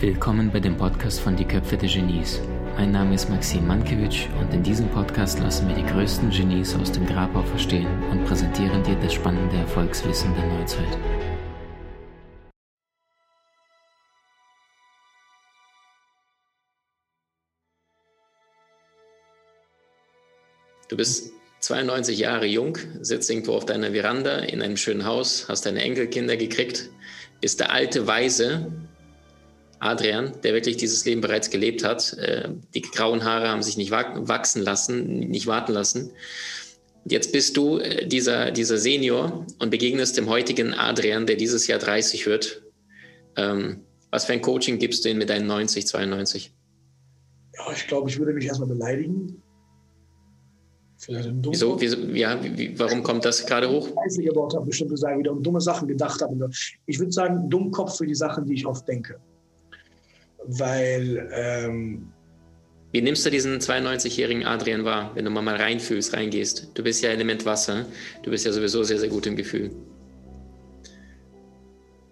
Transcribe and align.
Willkommen 0.00 0.50
bei 0.50 0.60
dem 0.60 0.78
Podcast 0.78 1.20
von 1.20 1.36
Die 1.36 1.44
Köpfe 1.44 1.76
der 1.76 1.86
Genies. 1.86 2.40
Mein 2.74 2.90
Name 2.90 3.14
ist 3.14 3.28
Maxim 3.28 3.66
Mankewitsch 3.66 4.28
und 4.40 4.54
in 4.54 4.62
diesem 4.62 4.88
Podcast 4.88 5.38
lassen 5.40 5.68
wir 5.68 5.74
die 5.74 5.84
größten 5.84 6.30
Genies 6.30 6.74
aus 6.74 6.90
dem 6.90 7.04
Grabau 7.04 7.42
verstehen 7.42 7.86
und 8.10 8.24
präsentieren 8.24 8.82
dir 8.82 8.94
das 8.94 9.12
spannende 9.12 9.56
Erfolgswissen 9.56 10.34
der 10.34 10.46
Neuzeit. 10.46 10.98
Du 20.88 20.96
bist 20.96 21.30
92 21.58 22.18
Jahre 22.18 22.46
jung, 22.46 22.78
sitzt 23.02 23.28
irgendwo 23.28 23.52
auf 23.52 23.66
deiner 23.66 23.90
Veranda 23.90 24.38
in 24.38 24.62
einem 24.62 24.78
schönen 24.78 25.04
Haus, 25.04 25.46
hast 25.50 25.66
deine 25.66 25.82
Enkelkinder 25.82 26.38
gekriegt, 26.38 26.88
bist 27.42 27.60
der 27.60 27.70
alte 27.70 28.06
Weise, 28.06 28.72
Adrian, 29.80 30.32
der 30.42 30.52
wirklich 30.52 30.76
dieses 30.76 31.04
Leben 31.06 31.22
bereits 31.22 31.50
gelebt 31.50 31.82
hat. 31.82 32.12
Äh, 32.18 32.50
die 32.74 32.82
grauen 32.82 33.24
Haare 33.24 33.48
haben 33.48 33.62
sich 33.62 33.76
nicht 33.76 33.90
wachsen 33.90 34.62
lassen, 34.62 35.20
nicht 35.20 35.46
warten 35.46 35.72
lassen. 35.72 36.12
Jetzt 37.06 37.32
bist 37.32 37.56
du 37.56 37.78
äh, 37.78 38.06
dieser, 38.06 38.50
dieser 38.50 38.76
Senior 38.76 39.46
und 39.58 39.70
begegnest 39.70 40.18
dem 40.18 40.28
heutigen 40.28 40.74
Adrian, 40.74 41.26
der 41.26 41.36
dieses 41.36 41.66
Jahr 41.66 41.78
30 41.78 42.26
wird. 42.26 42.62
Ähm, 43.36 43.80
was 44.10 44.26
für 44.26 44.34
ein 44.34 44.42
Coaching 44.42 44.78
gibst 44.78 45.04
du 45.04 45.08
ihm 45.08 45.18
mit 45.18 45.30
deinen 45.30 45.46
90, 45.46 45.86
92? 45.86 46.54
Ja, 47.56 47.72
ich 47.72 47.86
glaube, 47.86 48.10
ich 48.10 48.18
würde 48.18 48.34
mich 48.34 48.44
erstmal 48.44 48.68
beleidigen. 48.68 49.42
Wieso, 51.06 51.80
wieso, 51.80 51.96
ja, 52.08 52.38
wie, 52.42 52.78
warum 52.78 53.02
kommt 53.02 53.24
das 53.24 53.46
gerade 53.46 53.70
hoch? 53.70 53.88
Ich 54.06 54.22
gebaut 54.22 54.54
habe, 54.54 54.66
bestimmte 54.66 54.98
Sachen 54.98 55.20
wieder 55.20 55.32
um 55.32 55.42
dumme 55.42 55.62
Sachen 55.62 55.88
gedacht 55.88 56.20
habe. 56.20 56.50
Ich 56.84 56.98
würde 56.98 57.12
sagen, 57.12 57.48
Dummkopf 57.48 57.96
für 57.96 58.06
die 58.06 58.14
Sachen, 58.14 58.44
die 58.44 58.52
ich 58.52 58.66
oft 58.66 58.86
denke 58.86 59.18
weil. 60.46 61.28
Ähm, 61.32 62.12
Wie 62.92 63.00
nimmst 63.00 63.24
du 63.24 63.30
diesen 63.30 63.58
92-jährigen 63.58 64.44
Adrian 64.44 64.84
wahr, 64.84 65.12
wenn 65.14 65.24
du 65.24 65.30
mal 65.30 65.56
reinfühlst, 65.56 66.14
reingehst? 66.14 66.70
Du 66.74 66.82
bist 66.82 67.02
ja 67.02 67.10
Element 67.10 67.46
Wasser, 67.46 67.86
du 68.22 68.30
bist 68.30 68.46
ja 68.46 68.52
sowieso 68.52 68.82
sehr, 68.82 68.98
sehr 68.98 69.08
gut 69.08 69.26
im 69.26 69.36
Gefühl. 69.36 69.70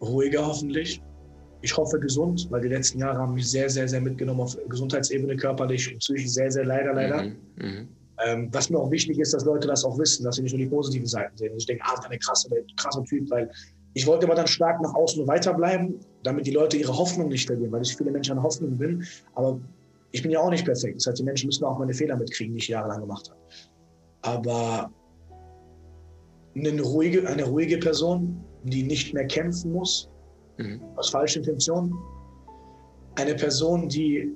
Ruhiger 0.01 0.47
hoffentlich. 0.47 1.03
Ich 1.61 1.77
hoffe 1.77 1.99
gesund, 1.99 2.47
weil 2.51 2.61
die 2.61 2.69
letzten 2.69 3.01
Jahre 3.01 3.19
haben 3.19 3.34
mich 3.34 3.51
sehr, 3.51 3.69
sehr, 3.69 3.89
sehr 3.89 4.01
mitgenommen 4.01 4.41
auf 4.41 4.56
Gesundheitsebene, 4.69 5.37
körperlich 5.37 5.93
und 5.93 5.99
psychisch 5.99 6.29
sehr, 6.29 6.53
sehr 6.53 6.65
leider, 6.65 6.95
leider. 6.95 7.25
Mhm, 7.25 7.37
mhm. 7.56 7.89
ähm, 8.25 8.49
was 8.53 8.71
mir 8.71 8.79
auch 8.79 8.91
wichtig 8.93 9.19
ist, 9.19 9.34
dass 9.34 9.45
Leute 9.45 9.67
das 9.67 9.84
auch 9.84 9.99
wissen, 9.99 10.23
dass 10.23 10.37
sie 10.37 10.43
nicht 10.43 10.53
nur 10.53 10.61
die 10.61 10.69
positiven 10.69 11.09
Seiten 11.09 11.37
sehen. 11.37 11.55
Ich 11.56 11.67
denke, 11.67 11.83
ah, 11.84 12.01
eine 12.05 12.19
krasse, 12.21 12.49
krasser 12.77 13.03
Typ, 13.05 13.29
weil 13.31 13.51
ich 13.95 14.06
wollte 14.06 14.27
aber 14.27 14.37
dann 14.37 14.47
stark 14.47 14.81
nach 14.81 14.95
außen 14.95 15.27
weiterbleiben, 15.27 15.99
damit 16.23 16.47
die 16.47 16.51
Leute 16.51 16.77
ihre 16.77 16.97
Hoffnung 16.97 17.29
nicht 17.29 17.47
verlieren, 17.47 17.73
weil 17.73 17.83
ich 17.83 17.97
viele 17.97 18.11
Menschen 18.11 18.37
an 18.39 18.43
Hoffnung 18.43 18.77
bin. 18.77 19.05
Aber 19.35 19.61
ich 20.13 20.23
bin 20.23 20.31
ja 20.31 20.41
auch 20.41 20.51
nicht 20.51 20.65
perfekt. 20.65 20.97
Das 20.97 21.07
heißt, 21.07 21.19
die 21.19 21.25
Menschen 21.25 21.47
müssen 21.47 21.65
auch 21.65 21.79
meine 21.79 21.95
Fehler 21.95 22.17
mitkriegen, 22.17 22.55
die 22.55 22.59
ich 22.59 22.69
jahrelang 22.69 23.01
gemacht 23.01 23.31
habe. 23.31 23.41
Aber 24.23 24.91
eine 26.57 26.83
ruhige, 26.83 27.27
eine 27.29 27.45
ruhige 27.45 27.79
Person, 27.79 28.43
die 28.65 28.83
nicht 28.83 29.15
mehr 29.15 29.27
kämpfen 29.27 29.73
muss, 29.73 30.09
mhm. 30.59 30.81
aus 30.97 31.11
falschen 31.11 31.45
Intentionen. 31.45 31.95
Eine 33.17 33.35
Person, 33.35 33.89
die 33.89 34.33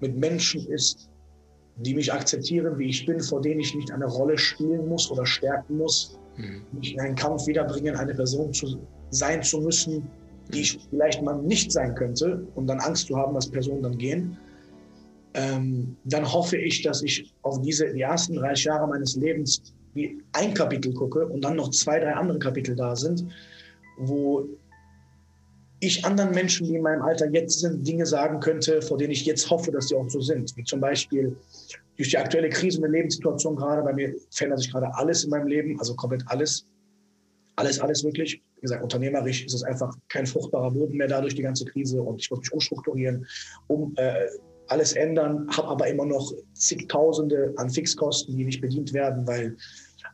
mit 0.00 0.16
Menschen 0.16 0.66
ist, 0.68 1.10
die 1.76 1.94
mich 1.94 2.12
akzeptieren, 2.12 2.76
wie 2.78 2.88
ich 2.88 3.06
bin, 3.06 3.20
vor 3.20 3.40
denen 3.40 3.60
ich 3.60 3.74
nicht 3.74 3.90
eine 3.92 4.06
Rolle 4.06 4.36
spielen 4.36 4.88
muss 4.88 5.10
oder 5.10 5.24
stärken 5.24 5.78
muss, 5.78 6.18
mhm. 6.36 6.62
mich 6.72 6.94
in 6.94 7.00
einen 7.00 7.14
Kampf 7.14 7.46
wiederbringen, 7.46 7.94
eine 7.96 8.14
Person 8.14 8.52
zu 8.52 8.78
sein 9.10 9.42
zu 9.42 9.60
müssen, 9.60 10.08
die 10.52 10.60
ich 10.60 10.78
vielleicht 10.90 11.22
mal 11.22 11.40
nicht 11.42 11.72
sein 11.72 11.94
könnte 11.94 12.46
und 12.54 12.66
dann 12.66 12.80
Angst 12.80 13.06
zu 13.06 13.16
haben, 13.16 13.34
dass 13.34 13.50
Personen 13.50 13.82
dann 13.82 13.98
gehen. 13.98 14.36
Ähm, 15.34 15.96
dann 16.04 16.30
hoffe 16.30 16.56
ich, 16.56 16.82
dass 16.82 17.02
ich 17.02 17.34
auf 17.42 17.60
diese 17.60 17.92
die 17.92 18.00
ersten 18.00 18.36
30 18.36 18.64
Jahre 18.64 18.88
meines 18.88 19.16
Lebens 19.16 19.74
wie 19.94 20.22
ein 20.32 20.54
Kapitel 20.54 20.92
gucke 20.94 21.26
und 21.26 21.44
dann 21.44 21.56
noch 21.56 21.70
zwei, 21.70 22.00
drei 22.00 22.14
andere 22.14 22.38
Kapitel 22.38 22.74
da 22.74 22.96
sind, 22.96 23.26
wo 23.98 24.48
ich 25.80 26.04
anderen 26.04 26.32
Menschen, 26.32 26.66
die 26.66 26.74
in 26.74 26.82
meinem 26.82 27.02
Alter 27.02 27.30
jetzt 27.30 27.60
sind, 27.60 27.86
Dinge 27.86 28.04
sagen 28.04 28.40
könnte, 28.40 28.82
vor 28.82 28.98
denen 28.98 29.12
ich 29.12 29.24
jetzt 29.26 29.48
hoffe, 29.48 29.70
dass 29.70 29.88
sie 29.88 29.96
auch 29.96 30.08
so 30.08 30.20
sind. 30.20 30.56
Wie 30.56 30.64
zum 30.64 30.80
Beispiel 30.80 31.36
durch 31.96 32.10
die 32.10 32.18
aktuelle 32.18 32.48
Krise 32.48 32.80
und 32.80 32.90
Lebenssituation 32.90 33.56
gerade, 33.56 33.82
bei 33.82 33.92
mir 33.92 34.14
verändert 34.30 34.60
sich 34.60 34.72
gerade 34.72 34.92
alles 34.94 35.24
in 35.24 35.30
meinem 35.30 35.46
Leben, 35.46 35.78
also 35.78 35.94
komplett 35.94 36.22
alles. 36.26 36.66
Alles, 37.58 37.80
alles 37.80 38.04
wirklich. 38.04 38.40
Wie 38.56 38.60
gesagt, 38.60 38.84
unternehmerisch 38.84 39.44
ist 39.44 39.54
es 39.54 39.64
einfach 39.64 39.92
kein 40.08 40.26
fruchtbarer 40.26 40.70
Boden 40.70 40.96
mehr 40.96 41.08
dadurch 41.08 41.34
die 41.34 41.42
ganze 41.42 41.64
Krise 41.64 42.00
und 42.00 42.20
ich 42.20 42.30
muss 42.30 42.38
mich 42.38 42.52
umstrukturieren, 42.52 43.26
um 43.66 43.94
äh, 43.96 44.26
alles 44.68 44.92
ändern, 44.92 45.48
habe 45.56 45.68
aber 45.68 45.88
immer 45.88 46.06
noch 46.06 46.32
zigtausende 46.54 47.52
an 47.56 47.68
Fixkosten, 47.68 48.36
die 48.36 48.44
nicht 48.44 48.60
bedient 48.60 48.92
werden, 48.92 49.26
weil 49.26 49.56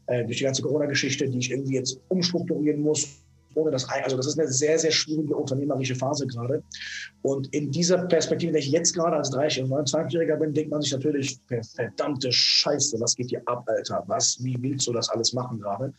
äh, 0.06 0.24
durch 0.24 0.38
die 0.38 0.44
ganze 0.44 0.62
Corona-Geschichte, 0.62 1.28
die 1.28 1.38
ich 1.38 1.50
irgendwie 1.50 1.74
jetzt 1.74 2.00
umstrukturieren 2.08 2.80
muss, 2.80 3.24
ohne 3.56 3.70
das, 3.70 3.88
also 3.88 4.16
das 4.16 4.26
ist 4.26 4.38
eine 4.38 4.48
sehr, 4.48 4.78
sehr 4.78 4.90
schwierige 4.90 5.36
unternehmerische 5.36 5.94
Phase 5.94 6.26
gerade. 6.26 6.62
Und 7.22 7.52
in 7.54 7.70
dieser 7.70 7.98
Perspektive, 8.06 8.48
in 8.48 8.54
der 8.54 8.62
ich 8.62 8.70
jetzt 8.70 8.94
gerade 8.94 9.16
als 9.16 9.32
30- 9.32 9.64
und 9.64 9.70
29-Jähriger 9.70 10.36
bin, 10.36 10.52
denkt 10.54 10.70
man 10.70 10.82
sich 10.82 10.92
natürlich, 10.92 11.38
verdammte 11.74 12.32
Scheiße, 12.32 12.98
was 13.00 13.14
geht 13.14 13.30
hier 13.30 13.42
ab, 13.46 13.64
Alter? 13.66 14.02
Was, 14.06 14.42
wie 14.42 14.56
willst 14.60 14.86
du 14.86 14.92
das 14.92 15.08
alles 15.08 15.32
machen 15.32 15.60
gerade? 15.60 15.92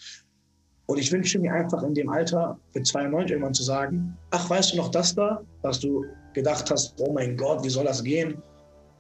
Und 0.88 1.00
ich 1.00 1.12
wünsche 1.12 1.40
mir 1.40 1.54
einfach 1.54 1.82
in 1.84 1.94
dem 1.94 2.10
Alter 2.10 2.60
mit 2.74 2.86
92 2.86 3.32
irgendwann 3.32 3.54
zu 3.54 3.64
sagen, 3.64 4.16
ach, 4.32 4.50
weißt 4.50 4.74
du 4.74 4.78
noch 4.78 4.90
das 4.90 5.16
da, 5.16 5.42
was 5.62 5.80
du 5.80 6.06
gedacht 6.34 6.70
hast, 6.70 6.94
oh 7.00 7.12
mein 7.12 7.36
Gott, 7.38 7.64
wie 7.64 7.70
soll 7.70 7.86
das 7.86 8.04
gehen? 8.04 8.42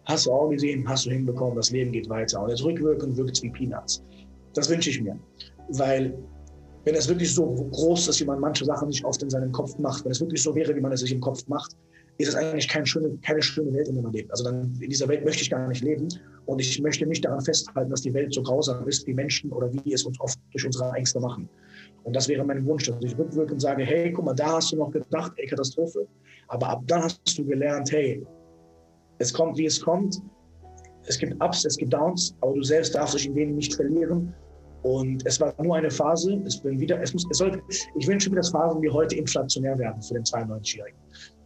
Hast 0.06 0.26
du 0.26 0.32
auch 0.32 0.50
gesehen, 0.50 0.88
hast 0.88 1.06
du 1.06 1.12
hinbekommen, 1.12 1.56
das 1.56 1.72
Leben 1.72 1.92
geht 1.92 2.10
weiter. 2.10 2.42
Und 2.42 2.50
jetzt 2.50 2.64
rückwirkend 2.64 3.18
wirkt 3.18 3.38
es 3.38 3.44
wie 3.44 3.50
Peanuts. 3.50 4.04
Das 4.54 4.70
wünsche 4.70 4.90
ich 4.90 5.02
mir. 5.02 5.18
Weil 5.70 6.18
wenn 6.86 6.96
es 6.96 7.08
wirklich 7.08 7.34
so 7.34 7.46
groß 7.72 8.08
ist, 8.08 8.22
wie 8.22 8.26
man 8.26 8.40
manche 8.40 8.66
Sachen 8.66 8.92
sich 8.92 9.04
oft 9.04 9.22
in 9.22 9.30
seinem 9.30 9.52
Kopf 9.52 9.78
macht, 9.80 10.06
wenn 10.06 10.12
es 10.12 10.22
wirklich 10.22 10.42
so 10.42 10.56
wäre, 10.56 10.76
wie 10.76 10.82
man 10.82 10.92
es 10.92 11.02
sich 11.02 11.12
im 11.12 11.20
Kopf 11.20 11.48
macht, 11.48 11.76
ist 12.18 12.30
es 12.30 12.36
eigentlich 12.36 12.68
keine 12.68 12.86
schöne, 12.86 13.18
keine 13.22 13.42
schöne 13.42 13.74
Welt, 13.74 13.88
in 13.88 13.96
der 13.96 14.04
man 14.04 14.14
lebt. 14.14 14.32
Also 14.32 14.44
dann, 14.46 14.78
in 14.80 14.90
dieser 14.90 15.08
Welt 15.08 15.26
möchte 15.26 15.42
ich 15.42 15.50
gar 15.50 15.68
nicht 15.68 15.84
leben. 15.84 16.08
Und 16.46 16.62
ich 16.62 16.80
möchte 16.82 17.06
nicht 17.06 17.26
daran 17.26 17.42
festhalten, 17.42 17.90
dass 17.90 18.02
die 18.02 18.14
Welt 18.14 18.34
so 18.34 18.42
grausam 18.42 18.88
ist, 18.88 19.06
wie 19.08 19.14
Menschen 19.14 19.52
oder 19.52 19.72
wie 19.74 19.94
es 19.94 20.04
uns 20.06 20.20
oft 20.22 20.40
durch 20.52 20.66
unsere 20.66 20.92
Ängste 20.94 21.20
machen. 21.20 21.50
Und 22.06 22.16
das 22.16 22.28
wäre 22.28 22.44
mein 22.44 22.64
Wunsch, 22.66 22.86
dass 22.86 23.04
ich 23.04 23.18
rückwirkend 23.18 23.62
sage, 23.62 23.84
hey, 23.84 24.12
guck 24.12 24.26
mal, 24.26 24.36
da 24.36 24.54
hast 24.54 24.72
du 24.72 24.78
noch 24.78 24.92
gedacht, 24.92 25.34
ey, 25.38 25.48
Katastrophe. 25.48 26.08
Aber 26.48 26.70
ab 26.70 26.84
dann 26.86 27.04
hast 27.04 27.38
du 27.38 27.44
gelernt, 27.44 27.92
hey, 27.92 28.24
es 29.18 29.34
kommt, 29.34 29.58
wie 29.58 29.66
es 29.66 29.82
kommt. 29.82 30.22
Es 31.08 31.18
gibt 31.18 31.34
Ups, 31.44 31.66
es 31.66 31.78
gibt 31.78 31.94
Downs, 31.94 32.36
aber 32.42 32.54
du 32.54 32.64
selbst 32.64 32.94
darfst 32.94 33.16
dich 33.16 33.26
in 33.26 33.34
denen 33.34 33.56
nicht 33.56 33.74
verlieren. 33.74 34.34
Und 34.84 35.26
es 35.26 35.42
war 35.42 35.52
nur 35.64 35.78
eine 35.78 35.90
Phase. 35.90 36.40
Es 36.46 36.58
bin 36.58 36.80
wieder, 36.80 37.02
es 37.02 37.12
muss, 37.12 37.26
es 37.32 37.40
sollte, 37.40 37.60
ich 37.70 38.08
wünsche 38.08 38.30
mir, 38.30 38.36
dass 38.36 38.52
Phasen 38.52 38.84
wie 38.84 38.90
heute 38.90 39.16
inflationär 39.16 39.78
werden 39.80 40.00
für 40.04 40.14
den 40.14 40.24
92-Jährigen. 40.24 41.00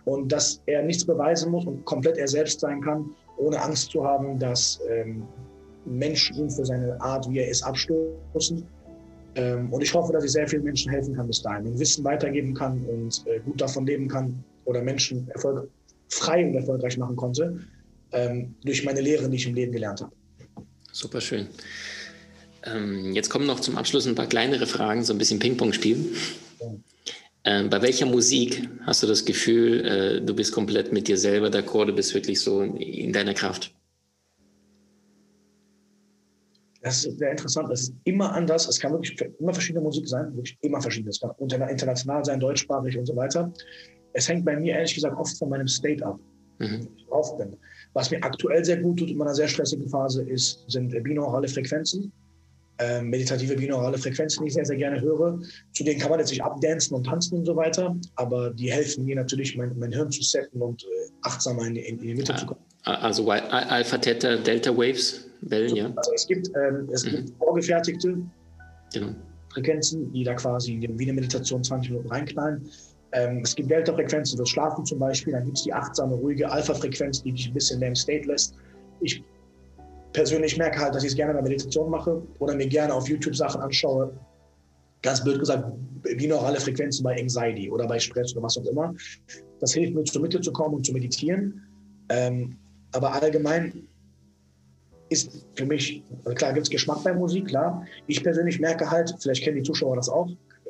Und 0.03 0.29
dass 0.29 0.61
er 0.65 0.83
nichts 0.83 1.05
beweisen 1.05 1.51
muss 1.51 1.65
und 1.65 1.85
komplett 1.85 2.17
er 2.17 2.27
selbst 2.27 2.59
sein 2.59 2.81
kann, 2.81 3.15
ohne 3.37 3.61
Angst 3.61 3.91
zu 3.91 4.03
haben, 4.03 4.37
dass 4.39 4.81
ähm, 4.89 5.23
Menschen 5.85 6.35
ihn 6.35 6.49
für 6.49 6.65
seine 6.65 6.99
Art, 6.99 7.29
wie 7.29 7.39
er 7.39 7.47
ist, 7.47 7.63
abstoßen. 7.63 8.67
Ähm, 9.35 9.71
und 9.71 9.81
ich 9.81 9.93
hoffe, 9.93 10.13
dass 10.13 10.23
ich 10.23 10.31
sehr 10.31 10.47
vielen 10.47 10.63
Menschen 10.63 10.91
helfen 10.91 11.15
kann 11.15 11.27
bis 11.27 11.41
dahin 11.41 11.67
und 11.67 11.79
Wissen 11.79 12.03
weitergeben 12.03 12.53
kann 12.53 12.83
und 12.85 13.23
äh, 13.27 13.39
gut 13.39 13.61
davon 13.61 13.85
leben 13.85 14.07
kann 14.07 14.43
oder 14.65 14.81
Menschen 14.81 15.27
Erfolg, 15.29 15.69
frei 16.09 16.45
und 16.45 16.55
erfolgreich 16.55 16.97
machen 16.97 17.15
konnte 17.15 17.59
ähm, 18.11 18.55
durch 18.63 18.83
meine 18.83 19.01
Lehren, 19.01 19.31
die 19.31 19.37
ich 19.37 19.47
im 19.47 19.53
Leben 19.53 19.71
gelernt 19.71 20.01
habe. 20.01 20.11
Super 20.91 21.21
schön. 21.21 21.47
Ähm, 22.65 23.13
jetzt 23.13 23.29
kommen 23.29 23.45
noch 23.45 23.59
zum 23.59 23.77
Abschluss 23.77 24.07
ein 24.07 24.15
paar 24.15 24.27
kleinere 24.27 24.65
Fragen, 24.65 25.03
so 25.03 25.13
ein 25.13 25.17
bisschen 25.17 25.39
Ping-Pong-Spiel. 25.39 26.13
Ähm, 27.45 27.69
bei 27.69 27.81
welcher 27.81 28.05
Musik 28.05 28.67
hast 28.85 29.01
du 29.01 29.07
das 29.07 29.23
Gefühl, 29.23 29.85
äh, 29.85 30.21
du 30.21 30.33
bist 30.33 30.51
komplett 30.51 30.91
mit 30.91 31.07
dir 31.07 31.17
selber 31.17 31.47
d'accord, 31.47 31.85
du 31.85 31.93
bist 31.93 32.13
wirklich 32.13 32.41
so 32.41 32.61
in 32.61 33.13
deiner 33.13 33.33
Kraft? 33.33 33.71
Das 36.81 37.05
ist 37.05 37.19
sehr 37.19 37.31
interessant. 37.31 37.71
Es 37.71 37.81
ist 37.83 37.93
immer 38.05 38.33
anders. 38.33 38.67
Es 38.67 38.79
kann 38.79 38.93
wirklich 38.93 39.19
immer 39.39 39.53
verschiedene 39.53 39.83
Musik 39.83 40.07
sein, 40.07 40.33
wirklich 40.35 40.57
immer 40.61 40.81
verschiedene. 40.81 41.09
Es 41.09 41.19
kann 41.19 41.31
international 41.39 42.23
sein, 42.23 42.39
deutschsprachig 42.39 42.97
und 42.97 43.05
so 43.05 43.15
weiter. 43.15 43.51
Es 44.13 44.27
hängt 44.27 44.45
bei 44.45 44.55
mir 44.55 44.73
ehrlich 44.75 44.95
gesagt 44.95 45.17
oft 45.17 45.37
von 45.37 45.49
meinem 45.49 45.67
State 45.67 46.05
ab, 46.05 46.19
mhm. 46.59 46.87
ich 46.95 47.05
drauf 47.07 47.37
bin. 47.37 47.55
Was 47.93 48.11
mir 48.11 48.23
aktuell 48.23 48.63
sehr 48.63 48.77
gut 48.77 48.99
tut 48.99 49.09
in 49.09 49.17
meiner 49.17 49.35
sehr 49.35 49.47
stressigen 49.47 49.87
Phase 49.89 50.23
ist, 50.23 50.63
sind 50.67 50.91
binaurale 51.03 51.47
Frequenzen 51.47 52.11
äh, 52.79 53.01
meditative 53.01 53.55
binaurale 53.55 53.97
Frequenzen, 53.97 54.43
die 54.43 54.47
ich 54.47 54.53
sehr, 54.53 54.65
sehr 54.65 54.77
gerne 54.77 54.99
höre. 55.01 55.39
Zu 55.73 55.83
denen 55.83 55.99
kann 55.99 56.09
man 56.09 56.19
jetzt 56.19 56.31
nicht 56.31 56.43
abdancen 56.43 56.95
und 56.95 57.03
tanzen 57.05 57.39
und 57.39 57.45
so 57.45 57.55
weiter, 57.55 57.95
aber 58.15 58.51
die 58.51 58.71
helfen 58.71 59.05
mir 59.05 59.15
natürlich, 59.15 59.55
mein, 59.57 59.77
mein 59.77 59.91
Hirn 59.91 60.09
zu 60.11 60.23
setzen 60.23 60.61
und 60.61 60.83
äh, 60.83 60.87
achtsamer 61.21 61.67
in, 61.67 61.75
in, 61.75 61.99
in, 61.99 62.07
die 62.07 62.15
Mitte 62.15 62.33
ah, 62.33 62.37
zu 62.37 62.45
kommen. 62.45 62.61
Also 62.83 63.29
Alpha, 63.29 63.97
Theta, 63.97 64.37
Delta 64.37 64.75
Waves, 64.75 65.28
Wellen, 65.41 65.75
ja? 65.75 65.93
Also 65.95 66.11
es 66.13 66.27
gibt, 66.27 66.49
ähm, 66.55 66.89
es 66.91 67.05
mhm. 67.05 67.09
gibt 67.09 67.37
vorgefertigte 67.37 68.17
genau. 68.93 69.15
Frequenzen, 69.53 70.11
die 70.11 70.23
da 70.23 70.33
quasi 70.35 70.79
wie 70.79 71.03
eine 71.03 71.13
Meditation 71.13 71.63
20 71.63 71.91
Minuten 71.91 72.09
reinknallen. 72.09 72.69
Ähm, 73.11 73.41
es 73.43 73.55
gibt 73.55 73.71
Delta-Frequenzen 73.71 74.37
das 74.37 74.49
Schlafen 74.49 74.85
zum 74.85 74.99
Beispiel, 74.99 75.33
dann 75.33 75.45
gibt 75.45 75.57
es 75.57 75.63
die 75.63 75.73
achtsame, 75.73 76.15
ruhige 76.15 76.49
Alpha-Frequenz, 76.49 77.23
die 77.23 77.31
dich 77.31 77.47
ein 77.47 77.53
bisschen 77.53 77.81
im 77.81 77.95
State 77.95 78.27
lässt. 78.27 78.55
Ich 79.01 79.23
persönlich 80.13 80.57
merke 80.57 80.79
halt, 80.79 80.93
dass 80.93 81.03
ich 81.03 81.11
es 81.11 81.15
gerne 81.15 81.33
bei 81.33 81.41
Meditation 81.41 81.89
mache 81.89 82.21
oder 82.39 82.55
mir 82.55 82.67
gerne 82.67 82.93
auf 82.93 83.07
YouTube 83.09 83.35
Sachen 83.35 83.61
anschaue. 83.61 84.13
Ganz 85.01 85.23
blöd 85.23 85.39
gesagt, 85.39 85.63
binaurale 86.01 86.59
Frequenzen 86.59 87.03
bei 87.03 87.19
Anxiety 87.19 87.71
oder 87.71 87.87
bei 87.87 87.99
Stress 87.99 88.33
oder 88.33 88.43
was 88.43 88.57
auch 88.57 88.65
immer. 88.65 88.93
Das 89.59 89.73
hilft 89.73 89.95
mir, 89.95 90.03
zur 90.03 90.21
Mitte 90.21 90.41
zu 90.41 90.51
kommen 90.51 90.75
und 90.75 90.85
zu 90.85 90.93
meditieren. 90.93 91.63
Ähm, 92.09 92.57
aber 92.91 93.13
allgemein 93.13 93.87
ist 95.09 95.45
für 95.55 95.65
mich, 95.65 96.03
also 96.23 96.35
klar 96.35 96.53
gibt 96.53 96.67
es 96.67 96.69
Geschmack 96.69 97.03
bei 97.03 97.13
Musik, 97.13 97.47
klar. 97.47 97.85
Ich 98.07 98.23
persönlich 98.23 98.59
merke 98.59 98.89
halt, 98.89 99.13
vielleicht 99.19 99.43
kennen 99.43 99.57
die 99.57 99.63
Zuschauer 99.63 99.95
das 99.95 100.09
auch, 100.09 100.29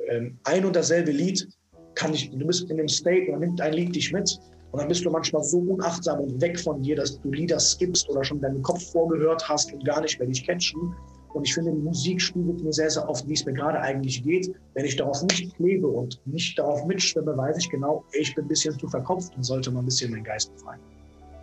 ähm, 0.10 0.38
ein 0.44 0.66
und 0.66 0.76
dasselbe 0.76 1.12
Lied 1.12 1.48
kann 1.96 2.14
ich, 2.14 2.32
du 2.32 2.46
bist 2.46 2.70
in 2.70 2.78
dem 2.78 2.88
State 2.88 3.26
und 3.26 3.34
dann 3.34 3.40
nimmt 3.42 3.62
ein 3.62 3.74
Lied 3.74 3.96
dich 3.96 4.12
mit 4.12 4.40
und 4.72 4.80
dann 4.80 4.88
bist 4.88 5.04
du 5.04 5.10
manchmal 5.10 5.44
so 5.44 5.60
unachtsam 5.60 6.20
und 6.22 6.42
weg 6.42 6.60
von 6.60 6.82
dir, 6.82 6.96
dass 6.96 7.20
du 7.20 7.32
Lieder 7.32 7.60
skippst 7.60 8.10
oder 8.10 8.24
schon 8.24 8.40
deinen 8.40 8.62
Kopf 8.62 8.92
vorgehört 8.92 9.48
hast 9.48 9.74
und 9.74 9.84
gar 9.84 10.02
nicht 10.02 10.20
mehr 10.20 10.28
dich 10.28 10.46
catchen. 10.46 10.94
Und 11.34 11.48
ich 11.48 11.54
finde, 11.54 11.72
Musik 11.72 12.22
spiegelt 12.22 12.64
mir 12.64 12.74
sehr, 12.74 12.90
sehr 12.90 13.08
oft, 13.08 13.28
wie 13.28 13.34
es 13.34 13.46
mir 13.46 13.54
gerade 13.54 13.80
eigentlich 13.80 14.24
geht. 14.24 14.52
Wenn 14.74 14.86
ich 14.86 14.96
darauf 14.96 15.22
nicht 15.24 15.56
klebe 15.56 15.88
und 15.88 16.20
nicht 16.26 16.58
darauf 16.58 16.86
mitschwimme, 16.86 17.36
weiß 17.38 17.58
ich 17.58 17.70
genau, 17.70 18.04
ich 18.14 18.34
bin 18.34 18.46
ein 18.46 18.48
bisschen 18.48 18.78
zu 18.80 18.88
verkopft 18.88 19.36
und 19.36 19.44
sollte 19.44 19.70
mal 19.72 19.80
ein 19.80 19.86
bisschen 19.86 20.12
meinen 20.12 20.24
Geist 20.24 20.54
befreien. 20.56 20.80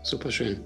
Super 0.02 0.30
schön. 0.30 0.60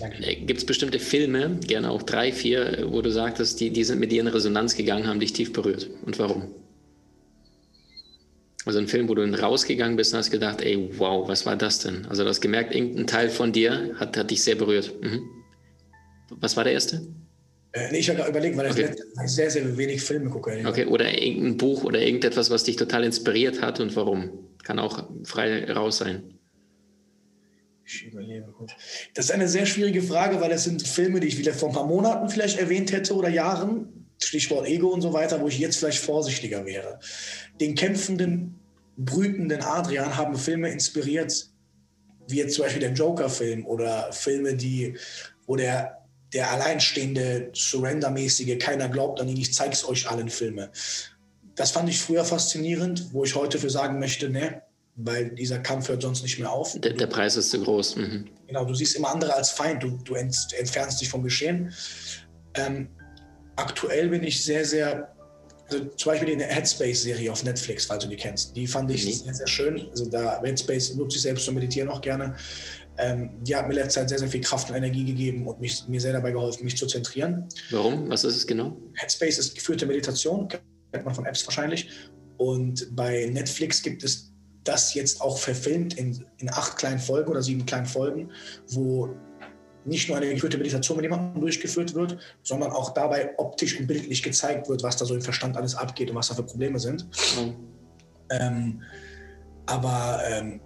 Äh, 0.00 0.36
Gibt 0.36 0.60
es 0.60 0.66
bestimmte 0.66 0.98
Filme, 0.98 1.58
gerne 1.66 1.90
auch 1.90 2.02
drei, 2.02 2.32
vier, 2.32 2.86
wo 2.90 3.02
du 3.02 3.10
sagtest, 3.10 3.60
die, 3.60 3.70
die 3.70 3.84
sind 3.84 4.00
mit 4.00 4.12
dir 4.12 4.20
in 4.20 4.28
Resonanz 4.28 4.76
gegangen, 4.76 5.06
haben 5.06 5.20
dich 5.20 5.32
tief 5.32 5.52
berührt? 5.52 5.90
Und 6.04 6.18
warum? 6.18 6.54
Also 8.64 8.80
ein 8.80 8.88
Film, 8.88 9.08
wo 9.08 9.14
du 9.14 9.22
rausgegangen 9.22 9.96
bist 9.96 10.12
und 10.12 10.18
hast 10.18 10.30
gedacht, 10.30 10.60
ey, 10.60 10.90
wow, 10.98 11.26
was 11.26 11.46
war 11.46 11.56
das 11.56 11.78
denn? 11.78 12.06
Also 12.06 12.22
du 12.22 12.28
hast 12.28 12.40
gemerkt, 12.40 12.74
irgendein 12.74 13.06
Teil 13.06 13.30
von 13.30 13.52
dir 13.52 13.94
hat, 13.98 14.16
hat 14.16 14.30
dich 14.30 14.42
sehr 14.42 14.56
berührt. 14.56 14.92
Mhm. 15.00 15.22
Was 16.30 16.56
war 16.56 16.64
der 16.64 16.74
erste? 16.74 17.06
Äh, 17.72 17.90
nee, 17.90 17.98
ich 17.98 18.10
habe 18.10 18.28
überlegt, 18.28 18.56
weil 18.56 18.70
okay. 18.70 18.90
ich 19.24 19.30
sehr, 19.30 19.50
sehr 19.50 19.76
wenig 19.76 20.02
Filme 20.02 20.30
gucke. 20.30 20.62
Okay, 20.66 20.86
oder 20.86 21.10
irgendein 21.22 21.56
Buch 21.56 21.84
oder 21.84 22.00
irgendetwas, 22.00 22.50
was 22.50 22.64
dich 22.64 22.76
total 22.76 23.04
inspiriert 23.04 23.62
hat 23.62 23.80
und 23.80 23.94
warum? 23.96 24.30
Kann 24.64 24.78
auch 24.78 25.08
frei 25.24 25.70
raus 25.70 25.98
sein. 25.98 26.37
Ich 27.90 28.04
überlebe 28.04 28.52
gut. 28.52 28.76
Das 29.14 29.26
ist 29.26 29.30
eine 29.30 29.48
sehr 29.48 29.64
schwierige 29.64 30.02
Frage, 30.02 30.42
weil 30.42 30.50
das 30.50 30.64
sind 30.64 30.86
Filme, 30.86 31.20
die 31.20 31.28
ich 31.28 31.38
wieder 31.38 31.54
vor 31.54 31.70
ein 31.70 31.74
paar 31.74 31.86
Monaten 31.86 32.28
vielleicht 32.28 32.58
erwähnt 32.58 32.92
hätte 32.92 33.14
oder 33.14 33.30
Jahren. 33.30 34.06
Stichwort 34.22 34.66
Ego 34.66 34.88
und 34.88 35.00
so 35.00 35.12
weiter, 35.14 35.40
wo 35.40 35.48
ich 35.48 35.58
jetzt 35.58 35.78
vielleicht 35.78 36.00
vorsichtiger 36.00 36.66
wäre. 36.66 36.98
Den 37.60 37.74
kämpfenden, 37.74 38.58
brütenden 38.98 39.62
Adrian 39.62 40.16
haben 40.16 40.36
Filme 40.36 40.68
inspiriert, 40.70 41.48
wie 42.26 42.36
jetzt 42.36 42.56
zum 42.56 42.64
Beispiel 42.64 42.82
der 42.82 42.92
Joker-Film 42.92 43.64
oder 43.64 44.12
Filme, 44.12 44.54
die, 44.54 44.98
wo 45.46 45.56
der, 45.56 46.02
der 46.34 46.50
alleinstehende, 46.50 47.50
surrendermäßige, 47.54 48.58
keiner 48.58 48.90
glaubt 48.90 49.18
an 49.20 49.28
ihn, 49.28 49.38
ich 49.38 49.54
zeig's 49.54 49.84
euch 49.84 50.10
allen 50.10 50.28
Filme. 50.28 50.70
Das 51.54 51.70
fand 51.70 51.88
ich 51.88 52.00
früher 52.00 52.24
faszinierend, 52.24 53.14
wo 53.14 53.24
ich 53.24 53.34
heute 53.34 53.58
für 53.58 53.70
sagen 53.70 53.98
möchte, 53.98 54.28
ne, 54.28 54.62
weil 54.98 55.30
dieser 55.30 55.60
Kampf 55.60 55.88
hört 55.88 56.02
sonst 56.02 56.22
nicht 56.22 56.38
mehr 56.38 56.50
auf. 56.50 56.78
Der, 56.80 56.92
der 56.92 57.06
Preis 57.06 57.36
ist 57.36 57.50
zu 57.50 57.62
groß. 57.62 57.96
Mhm. 57.96 58.28
Genau, 58.48 58.64
du 58.64 58.74
siehst 58.74 58.96
immer 58.96 59.10
andere 59.10 59.34
als 59.34 59.50
Feind, 59.50 59.82
du, 59.82 59.96
du 60.04 60.14
entfernst 60.14 61.00
dich 61.00 61.08
vom 61.08 61.22
Geschehen. 61.22 61.72
Ähm, 62.54 62.88
aktuell 63.56 64.08
bin 64.08 64.24
ich 64.24 64.44
sehr, 64.44 64.64
sehr, 64.64 65.14
also 65.70 65.84
zum 65.84 66.12
Beispiel 66.12 66.36
die 66.36 66.42
Headspace-Serie 66.42 67.30
auf 67.30 67.44
Netflix, 67.44 67.84
falls 67.84 68.04
du 68.04 68.10
die 68.10 68.16
kennst. 68.16 68.56
Die 68.56 68.66
fand 68.66 68.90
ich 68.90 69.06
mhm. 69.06 69.12
sehr, 69.12 69.34
sehr 69.34 69.46
schön. 69.46 69.88
Also 69.90 70.06
da 70.06 70.42
Headspace 70.42 70.96
nutze 70.96 71.16
ich 71.16 71.22
selbst 71.22 71.44
zum 71.44 71.54
Meditieren 71.54 71.88
auch 71.88 72.00
gerne. 72.00 72.34
Ähm, 73.00 73.30
die 73.42 73.54
hat 73.54 73.68
mir 73.68 73.74
letzte 73.74 74.00
Zeit 74.00 74.08
sehr, 74.08 74.18
sehr 74.18 74.28
viel 74.28 74.40
Kraft 74.40 74.68
und 74.68 74.76
Energie 74.76 75.04
gegeben 75.04 75.46
und 75.46 75.60
mich, 75.60 75.86
mir 75.86 76.00
sehr 76.00 76.12
dabei 76.12 76.32
geholfen, 76.32 76.64
mich 76.64 76.76
zu 76.76 76.88
zentrieren. 76.88 77.48
Warum? 77.70 78.10
Was 78.10 78.24
ist 78.24 78.34
es 78.34 78.46
genau? 78.46 78.76
Headspace 78.94 79.38
ist 79.38 79.54
geführte 79.54 79.86
Meditation, 79.86 80.48
kennt 80.48 81.04
man 81.04 81.14
von 81.14 81.24
Apps 81.24 81.46
wahrscheinlich. 81.46 81.88
Und 82.38 82.96
bei 82.96 83.26
Netflix 83.26 83.80
gibt 83.80 84.02
es 84.02 84.32
das 84.68 84.94
jetzt 84.94 85.20
auch 85.20 85.38
verfilmt 85.38 85.98
in, 85.98 86.24
in 86.38 86.50
acht 86.50 86.76
kleinen 86.76 86.98
Folgen 86.98 87.30
oder 87.30 87.42
sieben 87.42 87.64
kleinen 87.64 87.86
Folgen, 87.86 88.30
wo 88.68 89.08
nicht 89.84 90.08
nur 90.08 90.18
eine 90.18 90.32
geführte 90.32 90.58
Meditation 90.58 90.96
mit 90.96 91.04
jemandem 91.04 91.40
durchgeführt 91.40 91.94
wird, 91.94 92.18
sondern 92.42 92.70
auch 92.72 92.90
dabei 92.90 93.32
optisch 93.38 93.80
und 93.80 93.86
bildlich 93.86 94.22
gezeigt 94.22 94.68
wird, 94.68 94.82
was 94.82 94.96
da 94.96 95.06
so 95.06 95.14
im 95.14 95.22
Verstand 95.22 95.56
alles 95.56 95.74
abgeht 95.74 96.10
und 96.10 96.16
was 96.16 96.28
da 96.28 96.34
für 96.34 96.42
Probleme 96.42 96.78
sind. 96.78 97.08
Mhm. 97.40 97.54
Ähm, 98.30 98.82
aber 99.66 100.20
ähm, 100.28 100.60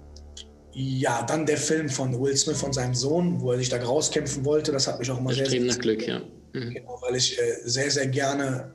ja, 0.73 1.23
dann 1.23 1.47
der 1.47 1.59
Film 1.59 1.89
von 1.89 2.19
Will 2.21 2.37
Smith 2.37 2.59
von 2.59 2.73
seinem 2.73 2.95
Sohn, 2.95 3.41
wo 3.41 3.53
er 3.53 3.59
sich 3.59 3.69
da 3.69 3.83
rauskämpfen 3.83 4.45
wollte, 4.45 4.73
das 4.73 4.89
hat 4.89 4.99
mich 4.99 5.11
auch 5.11 5.19
immer 5.19 5.33
sehr, 5.33 5.49
sehr, 5.49 5.61
nach 5.61 5.79
Glück, 5.79 6.07
ja. 6.07 6.21
Mhm. 6.55 6.71
Genau, 6.75 6.99
weil 7.03 7.17
ich 7.17 7.39
äh, 7.39 7.57
sehr, 7.65 7.91
sehr 7.91 8.07
gerne 8.09 8.75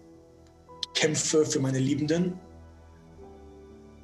kämpfe 0.93 1.45
für 1.45 1.59
meine 1.59 1.79
Liebenden, 1.79 2.39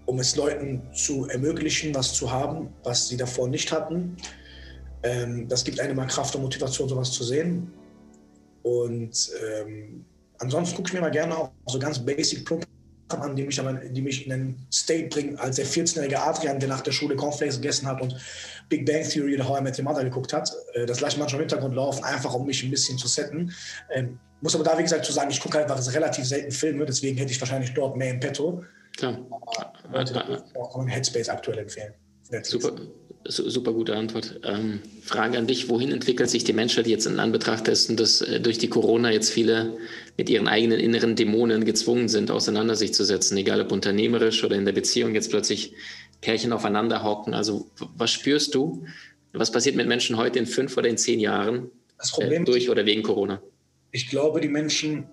um 0.06 0.20
es 0.20 0.36
Leuten 0.36 0.82
zu 0.94 1.28
ermöglichen, 1.28 1.94
was 1.96 2.14
zu 2.14 2.32
haben, 2.32 2.70
was 2.84 3.08
sie 3.08 3.18
davor 3.18 3.48
nicht 3.48 3.72
hatten. 3.72 4.18
Ähm, 5.04 5.48
das 5.48 5.64
gibt 5.64 5.80
einem 5.80 5.96
mal 5.96 6.08
Kraft 6.08 6.36
und 6.36 6.42
Motivation, 6.42 6.90
sowas 6.90 7.12
zu 7.12 7.24
sehen. 7.24 7.72
Und 8.64 9.30
ähm, 9.44 10.06
ansonsten 10.40 10.76
gucke 10.76 10.90
ich 10.90 10.94
mir 10.94 11.02
mal 11.02 11.12
gerne 11.12 11.38
auch 11.38 11.52
so 11.68 11.80
ganz 11.80 12.00
basic 12.00 12.46
Programme 12.46 12.68
an, 13.10 13.36
die 13.36 13.44
mich, 13.44 13.60
aber, 13.60 13.74
die 13.74 14.02
mich 14.02 14.26
in 14.26 14.34
einen 14.34 14.68
State 14.72 15.10
bringen, 15.10 15.38
als 15.38 15.58
der 15.58 15.66
14-jährige 15.66 16.20
Adrian, 16.20 16.60
der 16.60 16.70
nach 16.70 16.82
der 16.82 16.92
Schule 16.92 17.16
Cornflakes 17.16 17.58
gegessen 17.58 17.88
hat 17.88 18.02
und 18.02 18.16
Big 18.70 18.86
Bang 18.86 19.08
Theory 19.08 19.36
oder 19.36 19.48
How 19.48 19.60
I 19.60 19.64
Met 19.64 19.78
Your 19.78 19.86
Mother 19.86 20.04
geguckt 20.04 20.34
hat. 20.34 20.52
Äh, 20.74 20.86
das 20.86 21.02
lasse 21.02 21.16
ich 21.16 21.20
manchmal 21.20 21.42
im 21.42 21.50
Hintergrund 21.50 21.76
laufen, 21.76 22.04
einfach 22.04 22.34
um 22.34 22.46
mich 22.46 22.64
ein 22.64 22.72
bisschen 22.72 22.98
zu 22.98 23.08
setten. 23.08 23.54
Ähm, 23.92 24.20
muss 24.42 24.56
aber 24.56 24.64
da, 24.64 24.78
wie 24.78 24.84
gesagt, 24.84 25.06
zu 25.06 25.14
sagen, 25.14 25.32
ich 25.32 25.40
gucke 25.40 25.60
einfach 25.60 25.94
relativ 25.94 26.26
selten 26.26 26.52
Filme, 26.52 26.86
deswegen 26.86 27.18
hätte 27.18 27.32
ich 27.32 27.40
wahrscheinlich 27.40 27.74
dort 27.74 27.96
mehr 27.96 28.12
im 28.12 28.20
Petto. 28.20 28.64
Klar. 28.98 29.20
Leute, 29.92 30.44
auch 30.56 30.78
einen 30.78 30.88
Headspace 30.88 31.30
aktuell 31.30 31.60
empfehlen. 31.60 31.94
Super, 32.44 32.76
Super 33.26 33.72
gute 33.72 33.96
Antwort. 33.96 34.42
Ähm, 34.44 34.82
Frage 35.02 35.38
an 35.38 35.48
dich, 35.48 35.70
wohin 35.70 35.94
entwickelt 35.94 36.30
sich 36.30 36.44
die 36.44 36.52
Menschheit 36.52 36.88
jetzt 36.88 37.06
in 37.06 37.20
Anbetracht 37.20 37.68
dessen, 37.68 37.96
dass 37.96 38.22
äh, 38.22 38.42
durch 38.42 38.58
die 38.58 38.68
Corona 38.68 39.12
jetzt 39.12 39.32
viele 39.32 39.78
mit 40.18 40.30
ihren 40.30 40.50
eigenen 40.50 40.80
inneren 40.80 41.16
Dämonen 41.16 41.64
gezwungen 41.64 42.10
sind, 42.10 42.32
auseinander 42.32 42.76
sich 42.76 42.94
zu 42.94 43.06
setzen, 43.06 43.38
egal 43.38 43.62
ob 43.62 43.72
unternehmerisch 43.72 44.44
oder 44.44 44.58
in 44.58 44.66
der 44.66 44.74
Beziehung 44.74 45.16
jetzt 45.16 45.30
plötzlich 45.30 45.74
Pärchen 46.20 46.52
aufeinander 46.52 47.04
hocken. 47.04 47.34
Also 47.34 47.68
was 47.96 48.12
spürst 48.12 48.56
du? 48.56 48.86
Was 49.32 49.52
passiert 49.52 49.78
mit 49.78 49.88
Menschen 49.88 50.18
heute 50.18 50.40
in 50.40 50.46
fünf 50.46 50.76
oder 50.76 50.90
in 50.90 50.98
zehn 50.98 51.22
Jahren 51.22 51.72
äh, 52.20 52.44
durch 52.44 52.70
oder 52.70 52.86
wegen 52.86 53.04
Corona? 53.04 53.42
Ich 53.92 54.10
glaube, 54.10 54.42
die 54.42 54.50
Menschen, 54.50 55.06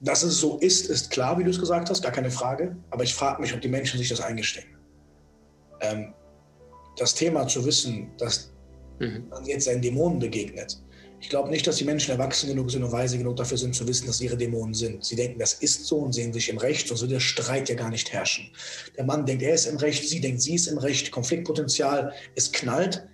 dass 0.00 0.22
es 0.22 0.38
so 0.38 0.58
ist, 0.58 0.86
ist 0.86 1.10
klar, 1.10 1.38
wie 1.38 1.44
du 1.44 1.50
es 1.50 1.58
gesagt 1.58 1.90
hast, 1.90 2.02
gar 2.02 2.12
keine 2.12 2.30
Frage. 2.30 2.76
Aber 2.90 3.04
ich 3.04 3.14
frage 3.14 3.40
mich, 3.40 3.52
ob 3.54 3.60
die 3.60 3.68
Menschen 3.68 3.98
sich 3.98 4.08
das 4.08 4.20
eingestehen. 4.20 4.66
Ähm, 5.80 6.14
das 6.96 7.14
Thema 7.14 7.46
zu 7.46 7.64
wissen, 7.64 8.10
dass 8.18 8.52
mhm. 8.98 9.26
man 9.30 9.44
jetzt 9.44 9.64
seinen 9.64 9.82
Dämonen 9.82 10.18
begegnet. 10.18 10.80
Ich 11.20 11.28
glaube 11.28 11.50
nicht, 11.50 11.66
dass 11.66 11.76
die 11.76 11.84
Menschen 11.84 12.12
erwachsen 12.12 12.48
genug 12.48 12.70
sind 12.70 12.84
und 12.84 12.92
weise 12.92 13.18
genug 13.18 13.36
dafür 13.36 13.58
sind, 13.58 13.74
zu 13.74 13.86
wissen, 13.88 14.06
dass 14.06 14.20
ihre 14.20 14.36
Dämonen 14.36 14.72
sind. 14.72 15.04
Sie 15.04 15.16
denken, 15.16 15.40
das 15.40 15.54
ist 15.54 15.86
so 15.86 15.98
und 15.98 16.12
sehen 16.12 16.32
sich 16.32 16.48
im 16.48 16.58
Recht, 16.58 16.86
sonst 16.86 17.00
würde 17.00 17.14
der 17.14 17.20
Streit 17.20 17.68
ja 17.68 17.74
gar 17.74 17.90
nicht 17.90 18.12
herrschen. 18.12 18.48
Der 18.96 19.04
Mann 19.04 19.26
denkt, 19.26 19.42
er 19.42 19.54
ist 19.54 19.66
im 19.66 19.78
Recht, 19.78 20.08
sie 20.08 20.20
denkt, 20.20 20.40
sie 20.40 20.54
ist 20.54 20.68
im 20.68 20.78
Recht, 20.78 21.10
Konfliktpotenzial, 21.10 22.12
es 22.36 22.52
knallt. 22.52 23.04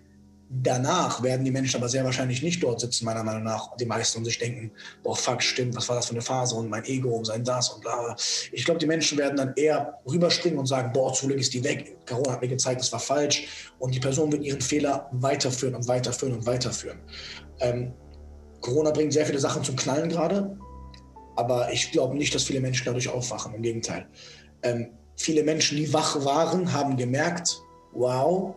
Danach 0.50 1.22
werden 1.22 1.44
die 1.44 1.50
Menschen 1.50 1.78
aber 1.78 1.88
sehr 1.88 2.04
wahrscheinlich 2.04 2.42
nicht 2.42 2.62
dort 2.62 2.80
sitzen, 2.80 3.06
meiner 3.06 3.24
Meinung 3.24 3.44
nach, 3.44 3.76
die 3.76 3.86
meisten 3.86 4.18
und 4.18 4.24
sich 4.24 4.38
denken, 4.38 4.70
boah, 5.02 5.16
fuck, 5.16 5.42
stimmt, 5.42 5.74
was 5.74 5.88
war 5.88 5.96
das 5.96 6.06
für 6.06 6.12
eine 6.12 6.20
Phase 6.20 6.54
und 6.54 6.68
mein 6.68 6.84
Ego 6.84 7.10
und 7.10 7.24
sein 7.24 7.42
das 7.42 7.70
und 7.70 7.80
bla. 7.80 8.14
Ich 8.52 8.64
glaube, 8.64 8.78
die 8.78 8.86
Menschen 8.86 9.18
werden 9.18 9.36
dann 9.36 9.54
eher 9.56 9.98
rüberspringen 10.06 10.58
und 10.58 10.66
sagen, 10.66 10.92
boah, 10.92 11.12
Glück 11.12 11.38
ist 11.38 11.54
die 11.54 11.64
weg. 11.64 11.96
Corona 12.06 12.32
hat 12.32 12.42
mir 12.42 12.48
gezeigt, 12.48 12.80
das 12.80 12.92
war 12.92 13.00
falsch. 13.00 13.72
Und 13.78 13.94
die 13.94 14.00
Person 14.00 14.30
wird 14.30 14.44
ihren 14.44 14.60
Fehler 14.60 15.08
weiterführen 15.12 15.74
und 15.74 15.88
weiterführen 15.88 16.34
und 16.34 16.46
weiterführen. 16.46 17.00
Ähm, 17.60 17.94
Corona 18.60 18.90
bringt 18.90 19.12
sehr 19.12 19.26
viele 19.26 19.38
Sachen 19.38 19.64
zum 19.64 19.76
Knallen 19.76 20.08
gerade, 20.08 20.56
aber 21.36 21.72
ich 21.72 21.90
glaube 21.90 22.16
nicht, 22.16 22.34
dass 22.34 22.44
viele 22.44 22.60
Menschen 22.60 22.84
dadurch 22.84 23.08
aufwachen. 23.08 23.54
Im 23.54 23.62
Gegenteil. 23.62 24.06
Ähm, 24.62 24.90
viele 25.16 25.42
Menschen, 25.42 25.78
die 25.78 25.92
wach 25.92 26.24
waren, 26.24 26.72
haben 26.72 26.96
gemerkt, 26.96 27.60
wow, 27.92 28.54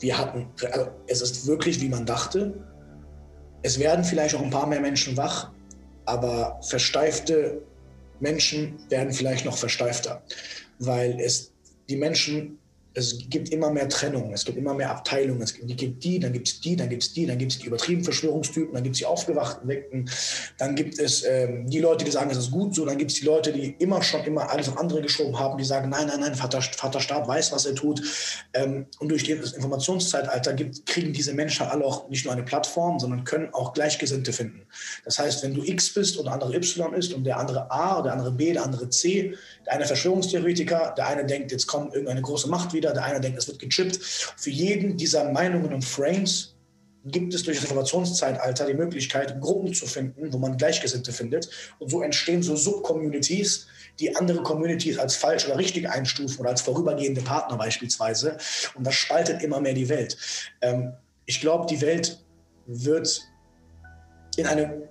wir 0.00 0.18
hatten, 0.18 0.48
also 0.62 0.90
es 1.08 1.22
ist 1.22 1.46
wirklich, 1.46 1.80
wie 1.80 1.88
man 1.88 2.06
dachte. 2.06 2.54
Es 3.62 3.78
werden 3.78 4.04
vielleicht 4.04 4.34
auch 4.34 4.42
ein 4.42 4.50
paar 4.50 4.66
mehr 4.66 4.80
Menschen 4.80 5.16
wach, 5.16 5.52
aber 6.04 6.60
versteifte 6.62 7.62
Menschen 8.20 8.78
werden 8.88 9.12
vielleicht 9.12 9.44
noch 9.44 9.58
versteifter, 9.58 10.22
weil 10.78 11.18
es 11.20 11.52
die 11.88 11.96
Menschen 11.96 12.58
es 12.96 13.18
gibt 13.28 13.50
immer 13.50 13.70
mehr 13.70 13.90
Trennung, 13.90 14.32
es 14.32 14.46
gibt 14.46 14.56
immer 14.56 14.72
mehr 14.72 14.90
Abteilungen. 14.90 15.42
Es 15.42 15.52
gibt 15.52 16.02
die, 16.02 16.18
dann 16.18 16.32
gibt 16.32 16.48
es 16.48 16.60
die, 16.60 16.76
dann 16.76 16.88
gibt 16.88 17.02
es 17.02 17.12
die, 17.12 17.26
dann 17.26 17.36
gibt 17.36 17.52
es 17.52 17.58
die 17.58 17.66
übertriebenen 17.66 18.04
Verschwörungstypen, 18.04 18.72
dann 18.72 18.82
gibt 18.82 18.96
es 18.96 19.00
die 19.00 19.06
aufgewachten 19.06 19.68
Weckten, 19.68 20.08
dann 20.56 20.74
gibt 20.74 20.98
es 20.98 21.22
ähm, 21.28 21.68
die 21.68 21.80
Leute, 21.80 22.06
die 22.06 22.10
sagen, 22.10 22.30
es 22.30 22.38
ist 22.38 22.50
gut 22.50 22.74
so, 22.74 22.86
dann 22.86 22.96
gibt 22.96 23.10
es 23.10 23.18
die 23.18 23.26
Leute, 23.26 23.52
die 23.52 23.76
immer 23.80 24.02
schon 24.02 24.24
immer 24.24 24.50
alles 24.50 24.70
auf 24.70 24.78
andere 24.78 25.02
geschoben 25.02 25.38
haben, 25.38 25.58
die 25.58 25.64
sagen, 25.64 25.90
nein, 25.90 26.06
nein, 26.06 26.20
nein, 26.20 26.34
Vater, 26.34 26.62
Vater 26.62 27.00
Staat 27.00 27.28
weiß, 27.28 27.52
was 27.52 27.66
er 27.66 27.74
tut. 27.74 28.00
Ähm, 28.54 28.86
und 28.98 29.10
durch 29.10 29.24
das 29.24 29.52
Informationszeitalter 29.52 30.54
gibt, 30.54 30.86
kriegen 30.86 31.12
diese 31.12 31.34
Menschen 31.34 31.66
alle 31.66 31.84
auch 31.84 32.08
nicht 32.08 32.24
nur 32.24 32.32
eine 32.32 32.44
Plattform, 32.44 32.98
sondern 32.98 33.24
können 33.24 33.52
auch 33.52 33.74
Gleichgesinnte 33.74 34.32
finden. 34.32 34.62
Das 35.04 35.18
heißt, 35.18 35.42
wenn 35.42 35.52
du 35.52 35.62
X 35.62 35.92
bist 35.92 36.16
und 36.16 36.24
der 36.24 36.32
andere 36.32 36.56
Y 36.56 36.94
ist 36.94 37.12
und 37.12 37.24
der 37.24 37.36
andere 37.36 37.70
A, 37.70 38.00
der 38.00 38.14
andere 38.14 38.32
B, 38.32 38.54
der 38.54 38.64
andere 38.64 38.88
C, 38.88 39.34
der 39.66 39.74
eine 39.74 39.84
Verschwörungstheoretiker, 39.84 40.94
der 40.96 41.08
eine 41.08 41.26
denkt, 41.26 41.52
jetzt 41.52 41.66
kommt 41.66 41.92
irgendeine 41.92 42.22
große 42.22 42.48
Macht 42.48 42.72
wieder, 42.72 42.85
der 42.92 43.04
eine 43.04 43.20
denkt, 43.20 43.38
es 43.38 43.48
wird 43.48 43.58
gechippt. 43.58 43.96
Für 44.36 44.50
jeden 44.50 44.96
dieser 44.96 45.30
Meinungen 45.32 45.72
und 45.72 45.84
Frames 45.84 46.56
gibt 47.06 47.34
es 47.34 47.44
durch 47.44 47.58
das 47.58 47.64
Informationszeitalter 47.64 48.66
die 48.66 48.74
Möglichkeit, 48.74 49.40
Gruppen 49.40 49.72
zu 49.72 49.86
finden, 49.86 50.32
wo 50.32 50.38
man 50.38 50.56
Gleichgesinnte 50.56 51.12
findet. 51.12 51.48
Und 51.78 51.90
so 51.90 52.02
entstehen 52.02 52.42
so 52.42 52.56
Subcommunities, 52.56 53.66
die 54.00 54.14
andere 54.16 54.42
Communities 54.42 54.98
als 54.98 55.16
falsch 55.16 55.46
oder 55.46 55.56
richtig 55.56 55.88
einstufen 55.88 56.40
oder 56.40 56.50
als 56.50 56.62
vorübergehende 56.62 57.22
Partner 57.22 57.56
beispielsweise. 57.56 58.36
Und 58.74 58.86
das 58.86 58.94
spaltet 58.94 59.42
immer 59.42 59.60
mehr 59.60 59.74
die 59.74 59.88
Welt. 59.88 60.16
Ähm, 60.60 60.92
ich 61.26 61.40
glaube, 61.40 61.66
die 61.66 61.80
Welt 61.80 62.24
wird 62.66 63.22
in 64.36 64.46
eine, 64.46 64.88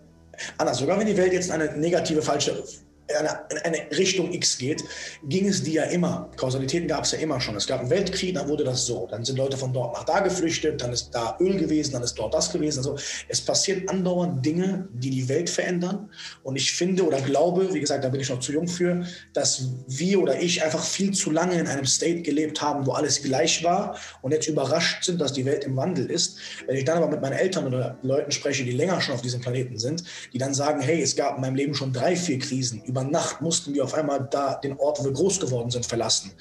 anders, 0.57 0.77
sogar 0.77 0.97
wenn 0.99 1.07
die 1.07 1.17
Welt 1.17 1.33
jetzt 1.33 1.47
in 1.47 1.53
eine 1.53 1.77
negative, 1.77 2.21
falsche 2.21 2.63
in 3.07 3.15
eine, 3.15 3.39
in 3.49 3.57
eine, 3.57 3.97
Richtung 3.97 4.31
X 4.33 4.57
geht, 4.57 4.83
ging 5.23 5.47
es 5.47 5.63
die 5.63 5.73
ja 5.73 5.83
immer. 5.83 6.29
Kausalitäten 6.37 6.87
gab 6.87 7.03
es 7.03 7.11
ja 7.11 7.19
immer 7.19 7.39
schon. 7.39 7.55
Es 7.55 7.67
gab 7.67 7.81
einen 7.81 7.89
Weltkrieg, 7.89 8.33
dann 8.33 8.47
wurde 8.47 8.63
das 8.63 8.85
so. 8.85 9.07
Dann 9.09 9.23
sind 9.23 9.37
Leute 9.37 9.57
von 9.57 9.73
dort 9.73 9.93
nach 9.93 10.03
da 10.05 10.19
geflüchtet, 10.19 10.81
dann 10.81 10.91
ist 10.91 11.11
da 11.11 11.37
Öl 11.39 11.57
gewesen, 11.57 11.93
dann 11.93 12.03
ist 12.03 12.15
dort 12.15 12.33
das 12.33 12.51
gewesen. 12.51 12.79
Also 12.79 12.95
es 13.27 13.41
passieren 13.41 13.87
andauernd 13.87 14.45
Dinge, 14.45 14.87
die 14.93 15.11
die 15.11 15.29
Welt 15.29 15.49
verändern. 15.49 16.09
Und 16.43 16.55
ich 16.55 16.73
finde 16.73 17.05
oder 17.05 17.21
glaube, 17.21 17.73
wie 17.73 17.79
gesagt, 17.79 18.03
da 18.03 18.09
bin 18.09 18.21
ich 18.21 18.29
noch 18.29 18.39
zu 18.39 18.51
jung 18.51 18.67
für, 18.67 19.05
dass 19.33 19.69
wir 19.87 20.19
oder 20.21 20.41
ich 20.41 20.63
einfach 20.63 20.83
viel 20.83 21.11
zu 21.11 21.29
lange 21.29 21.59
in 21.59 21.67
einem 21.67 21.85
State 21.85 22.23
gelebt 22.23 22.61
haben, 22.61 22.85
wo 22.87 22.93
alles 22.93 23.21
gleich 23.21 23.63
war 23.63 23.97
und 24.21 24.31
jetzt 24.31 24.47
überrascht 24.47 25.03
sind, 25.03 25.21
dass 25.21 25.33
die 25.33 25.45
Welt 25.45 25.63
im 25.63 25.75
Wandel 25.75 26.09
ist. 26.09 26.37
Wenn 26.65 26.75
ich 26.75 26.85
dann 26.85 26.97
aber 26.97 27.09
mit 27.09 27.21
meinen 27.21 27.33
Eltern 27.33 27.67
oder 27.67 27.97
Leuten 28.01 28.31
spreche, 28.31 28.63
die 28.63 28.71
länger 28.71 28.99
schon 29.01 29.13
auf 29.13 29.21
diesem 29.21 29.41
Planeten 29.41 29.77
sind, 29.77 30.03
die 30.33 30.37
dann 30.37 30.53
sagen, 30.53 30.81
hey, 30.81 31.01
es 31.01 31.15
gab 31.15 31.35
in 31.35 31.41
meinem 31.41 31.55
Leben 31.55 31.75
schon 31.75 31.93
drei, 31.93 32.15
vier 32.15 32.39
Krisen 32.39 32.81
über 32.95 33.03
Nacht 33.03 33.41
mussten 33.41 33.73
wir 33.73 33.83
auf 33.83 33.93
einmal 33.93 34.25
da 34.31 34.55
den 34.55 34.77
Ort, 34.77 34.99
wo 34.99 35.03
wir 35.03 35.11
groß 35.11 35.41
geworden 35.41 35.69
sind, 35.69 35.85
verlassen. 35.85 36.31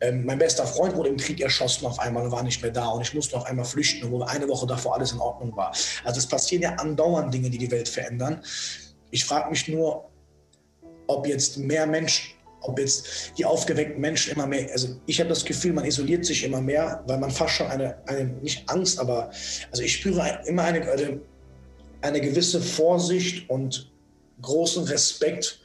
Ähm, 0.00 0.24
mein 0.24 0.38
bester 0.38 0.64
Freund 0.64 0.94
wurde 0.94 1.08
im 1.08 1.16
Krieg 1.16 1.40
erschossen 1.40 1.86
auf 1.86 1.98
einmal 1.98 2.24
und 2.24 2.30
war 2.30 2.44
nicht 2.44 2.62
mehr 2.62 2.70
da 2.70 2.86
und 2.90 3.02
ich 3.02 3.12
musste 3.14 3.36
auf 3.36 3.46
einmal 3.46 3.64
flüchten, 3.64 4.06
obwohl 4.06 4.22
eine 4.22 4.48
Woche 4.48 4.64
davor 4.64 4.94
alles 4.94 5.10
in 5.10 5.18
Ordnung 5.18 5.56
war. 5.56 5.74
Also 6.04 6.18
es 6.18 6.26
passieren 6.26 6.62
ja 6.62 6.74
andauernd 6.74 7.34
Dinge, 7.34 7.50
die 7.50 7.58
die 7.58 7.68
Welt 7.68 7.88
verändern. 7.88 8.40
Ich 9.10 9.24
frage 9.24 9.50
mich 9.50 9.66
nur, 9.66 10.08
ob 11.08 11.26
jetzt 11.26 11.58
mehr 11.58 11.86
Menschen 11.86 12.30
ob 12.66 12.78
jetzt 12.78 13.32
die 13.36 13.44
aufgeweckten 13.44 14.00
Menschen 14.00 14.32
immer 14.32 14.46
mehr, 14.46 14.70
also 14.72 14.88
ich 15.04 15.20
habe 15.20 15.28
das 15.28 15.44
Gefühl, 15.44 15.74
man 15.74 15.84
isoliert 15.84 16.24
sich 16.24 16.44
immer 16.44 16.62
mehr, 16.62 17.04
weil 17.06 17.18
man 17.18 17.30
fast 17.30 17.56
schon 17.56 17.66
eine, 17.66 17.98
eine 18.06 18.24
nicht 18.24 18.66
Angst, 18.70 18.98
aber 18.98 19.30
also 19.70 19.82
ich 19.82 19.96
spüre 19.96 20.40
immer 20.46 20.62
eine, 20.62 20.80
eine, 20.90 21.20
eine 22.00 22.20
gewisse 22.22 22.62
Vorsicht 22.62 23.50
und 23.50 23.92
großen 24.40 24.84
Respekt 24.84 25.60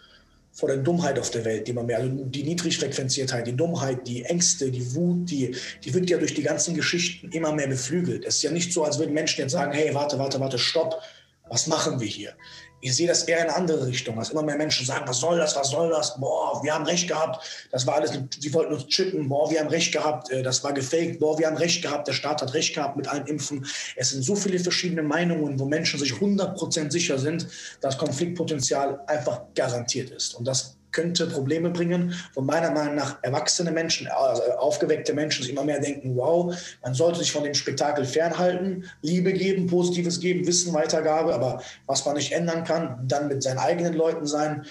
vor 0.60 0.68
der 0.70 0.78
Dummheit 0.78 1.18
auf 1.18 1.32
der 1.32 1.46
Welt, 1.46 1.68
die 1.68 1.74
man 1.74 1.86
mehr, 1.86 2.00
also 2.00 2.12
die 2.12 2.44
Niedrigfrequenziertheit, 2.44 3.48
die 3.48 3.56
Dummheit, 3.56 4.06
die 4.06 4.26
Ängste, 4.26 4.70
die 4.70 4.94
Wut, 4.94 5.32
die, 5.32 5.56
die 5.84 5.94
wird 5.94 6.10
ja 6.10 6.18
durch 6.18 6.34
die 6.34 6.44
ganzen 6.44 6.76
Geschichten 6.76 7.32
immer 7.32 7.54
mehr 7.54 7.68
beflügelt. 7.68 8.26
Es 8.26 8.36
ist 8.36 8.44
ja 8.44 8.52
nicht 8.52 8.74
so, 8.74 8.84
als 8.84 9.00
würden 9.00 9.14
Menschen 9.14 9.42
jetzt 9.42 9.54
sagen, 9.54 9.72
hey, 9.72 9.94
warte, 9.94 10.20
warte, 10.20 10.40
warte, 10.40 10.60
stopp, 10.60 11.02
was 11.48 11.68
machen 11.68 12.00
wir 12.02 12.08
hier? 12.08 12.34
Ich 12.82 12.96
sehe 12.96 13.08
das 13.08 13.24
eher 13.24 13.40
in 13.40 13.44
eine 13.44 13.56
andere 13.56 13.88
Richtung, 13.88 14.16
dass 14.16 14.30
immer 14.30 14.44
mehr 14.44 14.58
Menschen 14.58 14.86
sagen, 14.86 15.08
was 15.08 15.20
soll 15.20 15.38
das, 15.38 15.56
was 15.56 15.70
soll 15.70 15.90
das, 15.90 16.20
boah, 16.20 16.62
wir 16.64 16.74
haben 16.74 16.86
recht 16.86 17.08
gehabt, 17.08 17.68
das 17.72 17.86
war 17.86 17.96
alles, 17.96 18.12
sie 18.40 18.54
wollten 18.54 18.74
uns 18.74 18.88
chippen, 18.88 19.28
boah, 19.28 19.50
wir 19.50 19.60
haben 19.60 19.70
recht 19.70 19.92
gehabt, 19.92 20.32
äh, 20.32 20.42
das 20.42 20.64
war 20.64 20.74
gefaked, 20.74 21.20
boah, 21.20 21.38
wir 21.38 21.48
haben 21.48 21.58
recht 21.58 21.82
gehabt, 21.82 22.08
der 22.08 22.14
Staat 22.14 22.42
hat 22.42 22.54
recht 22.54 22.74
gehabt 22.74 22.98
mit 22.98 23.08
allen 23.08 23.28
Impfen. 23.28 23.66
Es 23.96 24.12
sind 24.12 24.24
so 24.24 24.36
viele 24.36 24.60
verschiedene 24.60 25.04
Meinungen, 25.04 25.60
wo 25.60 25.66
Menschen 25.66 26.00
sich 26.00 26.14
100% 26.14 26.92
sicher 26.92 27.20
sind, 27.20 27.48
dass 27.82 27.98
Konfliktpotenzial 27.98 29.02
einfach 29.08 29.42
garantiert 29.56 30.10
ist. 30.12 30.36
Und 30.36 30.48
das 30.48 30.79
könnte 30.92 31.28
Probleme 31.28 31.70
bringen, 31.70 32.14
wo 32.34 32.42
meiner 32.42 32.72
Meinung 32.72 32.96
nach 32.96 33.22
erwachsene 33.24 33.72
Menschen, 33.72 34.08
also 34.08 34.44
aufgeweckte 34.58 35.14
Menschen 35.14 35.44
sich 35.44 35.52
immer 35.52 35.64
mehr 35.64 35.80
denken, 35.80 36.16
wow, 36.16 36.56
man 36.84 36.94
sollte 36.94 37.20
sich 37.20 37.32
von 37.32 37.44
dem 37.44 37.54
Spektakel 37.54 38.06
fernhalten, 38.06 38.86
Liebe 39.02 39.34
geben, 39.34 39.68
Positives 39.68 40.20
geben, 40.20 40.48
Wissen, 40.48 40.74
Weitergabe, 40.74 41.34
aber 41.34 41.62
was 41.86 42.06
man 42.06 42.16
nicht 42.16 42.32
ändern 42.32 42.64
kann, 42.64 43.08
dann 43.08 43.28
mit 43.28 43.44
seinen 43.44 43.60
eigenen 43.60 43.94
Leuten 43.94 44.26
sein. 44.26 44.66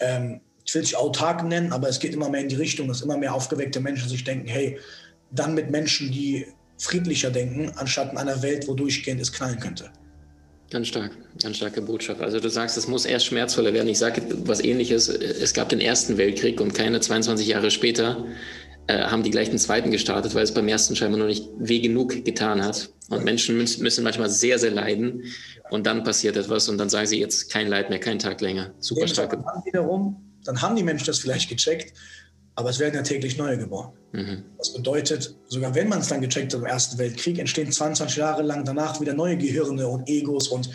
Ähm, 0.00 0.40
ich 0.64 0.74
will 0.74 0.82
es 0.82 0.94
autark 0.94 1.44
nennen, 1.44 1.72
aber 1.72 1.88
es 1.88 2.00
geht 2.00 2.14
immer 2.14 2.28
mehr 2.28 2.40
in 2.40 2.48
die 2.48 2.56
Richtung, 2.56 2.88
dass 2.88 3.02
immer 3.02 3.18
mehr 3.18 3.34
aufgeweckte 3.34 3.80
Menschen 3.80 4.08
sich 4.08 4.24
denken, 4.24 4.48
hey, 4.48 4.78
dann 5.30 5.54
mit 5.54 5.70
Menschen, 5.70 6.10
die 6.10 6.46
friedlicher 6.78 7.30
denken, 7.30 7.72
anstatt 7.76 8.12
in 8.12 8.18
einer 8.18 8.42
Welt, 8.42 8.66
wo 8.66 8.74
durchgehend 8.74 9.20
es 9.20 9.32
knallen 9.32 9.60
könnte. 9.60 9.90
Ganz 10.70 10.88
stark, 10.88 11.12
ganz 11.40 11.56
starke 11.56 11.82
Botschaft. 11.82 12.20
Also 12.20 12.40
du 12.40 12.48
sagst, 12.48 12.76
es 12.76 12.88
muss 12.88 13.04
erst 13.04 13.26
schmerzvoller 13.26 13.72
werden. 13.74 13.88
Ich 13.88 13.98
sage 13.98 14.22
was 14.44 14.62
ähnliches. 14.62 15.08
Es 15.08 15.54
gab 15.54 15.68
den 15.68 15.80
Ersten 15.80 16.16
Weltkrieg 16.16 16.60
und 16.60 16.74
keine 16.74 17.00
22 17.00 17.46
Jahre 17.46 17.70
später 17.70 18.24
äh, 18.86 19.02
haben 19.04 19.22
die 19.22 19.30
gleich 19.30 19.50
den 19.50 19.58
Zweiten 19.58 19.90
gestartet, 19.90 20.34
weil 20.34 20.42
es 20.42 20.52
beim 20.52 20.68
Ersten 20.68 20.96
scheinbar 20.96 21.18
noch 21.18 21.26
nicht 21.26 21.48
weh 21.58 21.80
genug 21.80 22.24
getan 22.24 22.62
hat. 22.62 22.90
Und 23.08 23.24
Menschen 23.24 23.56
müssen 23.56 24.04
manchmal 24.04 24.30
sehr, 24.30 24.58
sehr 24.58 24.70
leiden 24.70 25.24
und 25.70 25.86
dann 25.86 26.04
passiert 26.04 26.36
etwas 26.36 26.68
und 26.68 26.78
dann 26.78 26.88
sagen 26.88 27.06
sie 27.06 27.20
jetzt 27.20 27.52
kein 27.52 27.68
Leid 27.68 27.90
mehr, 27.90 28.00
kein 28.00 28.18
Tag 28.18 28.40
länger. 28.40 28.72
Super 28.80 29.06
starke. 29.06 29.36
Dann 29.36 29.64
wiederum, 29.64 30.16
dann 30.44 30.60
haben 30.60 30.76
die 30.76 30.82
Menschen 30.82 31.06
das 31.06 31.18
vielleicht 31.18 31.48
gecheckt 31.48 31.92
aber 32.56 32.70
es 32.70 32.78
werden 32.78 32.94
ja 32.94 33.02
täglich 33.02 33.36
neue 33.36 33.58
geboren. 33.58 33.92
Mhm. 34.12 34.44
Das 34.58 34.72
bedeutet, 34.72 35.36
sogar 35.48 35.74
wenn 35.74 35.88
man 35.88 36.00
es 36.00 36.08
dann 36.08 36.20
gecheckt 36.20 36.52
hat 36.54 36.60
im 36.60 36.66
Ersten 36.66 36.98
Weltkrieg, 36.98 37.38
entstehen 37.38 37.70
22 37.70 38.16
Jahre 38.16 38.42
lang 38.42 38.64
danach 38.64 39.00
wieder 39.00 39.14
neue 39.14 39.36
Gehirne 39.36 39.86
und 39.88 40.08
Egos 40.08 40.48
und 40.48 40.70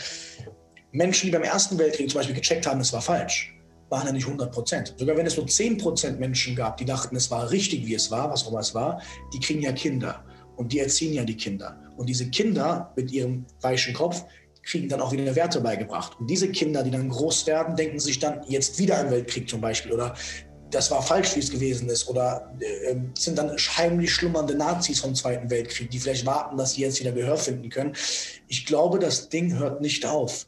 Menschen, 0.91 1.27
die 1.27 1.31
beim 1.31 1.43
Ersten 1.43 1.77
Weltkrieg 1.77 2.09
zum 2.09 2.19
Beispiel 2.19 2.35
gecheckt 2.35 2.67
haben, 2.67 2.81
es 2.81 2.91
war 2.91 3.01
falsch, 3.01 3.53
waren 3.89 4.07
ja 4.07 4.13
nicht 4.13 4.25
100 4.25 4.51
Prozent. 4.51 4.95
Sogar 4.97 5.15
wenn 5.15 5.25
es 5.25 5.37
nur 5.37 5.47
10 5.47 5.77
Prozent 5.77 6.19
Menschen 6.19 6.55
gab, 6.55 6.77
die 6.77 6.85
dachten, 6.85 7.15
es 7.15 7.29
war 7.31 7.49
richtig, 7.49 7.85
wie 7.85 7.93
es 7.93 8.11
war, 8.11 8.29
was 8.29 8.43
auch 8.45 8.51
immer 8.51 8.59
es 8.59 8.73
war, 8.73 9.01
die 9.33 9.39
kriegen 9.39 9.61
ja 9.61 9.71
Kinder 9.71 10.23
und 10.57 10.73
die 10.73 10.79
erziehen 10.79 11.13
ja 11.13 11.23
die 11.23 11.37
Kinder. 11.37 11.79
Und 11.95 12.07
diese 12.07 12.29
Kinder 12.29 12.91
mit 12.95 13.11
ihrem 13.11 13.45
weichen 13.61 13.93
Kopf 13.93 14.25
kriegen 14.63 14.89
dann 14.89 15.01
auch 15.01 15.11
wieder 15.11 15.35
Werte 15.35 15.61
beigebracht. 15.61 16.19
Und 16.19 16.29
diese 16.29 16.51
Kinder, 16.51 16.83
die 16.83 16.91
dann 16.91 17.09
groß 17.09 17.47
werden, 17.47 17.75
denken 17.75 17.99
sich 17.99 18.19
dann 18.19 18.41
jetzt 18.47 18.77
wieder 18.77 18.99
ein 18.99 19.09
Weltkrieg 19.09 19.49
zum 19.49 19.61
Beispiel 19.61 19.93
oder 19.93 20.15
das 20.71 20.91
war 20.91 21.01
falsch, 21.01 21.35
wie 21.35 21.39
es 21.39 21.51
gewesen 21.51 21.89
ist. 21.89 22.07
Oder 22.07 22.53
äh, 22.59 22.95
sind 23.17 23.37
dann 23.37 23.55
heimlich 23.57 24.13
schlummernde 24.13 24.55
Nazis 24.55 24.99
vom 24.99 25.15
Zweiten 25.15 25.49
Weltkrieg, 25.49 25.89
die 25.89 25.99
vielleicht 25.99 26.25
warten, 26.25 26.57
dass 26.57 26.73
sie 26.73 26.81
jetzt 26.81 26.99
wieder 26.99 27.11
Gehör 27.11 27.37
finden 27.37 27.69
können. 27.69 27.95
Ich 28.47 28.65
glaube, 28.65 28.99
das 28.99 29.29
Ding 29.29 29.57
hört 29.57 29.81
nicht 29.81 30.05
auf. 30.05 30.45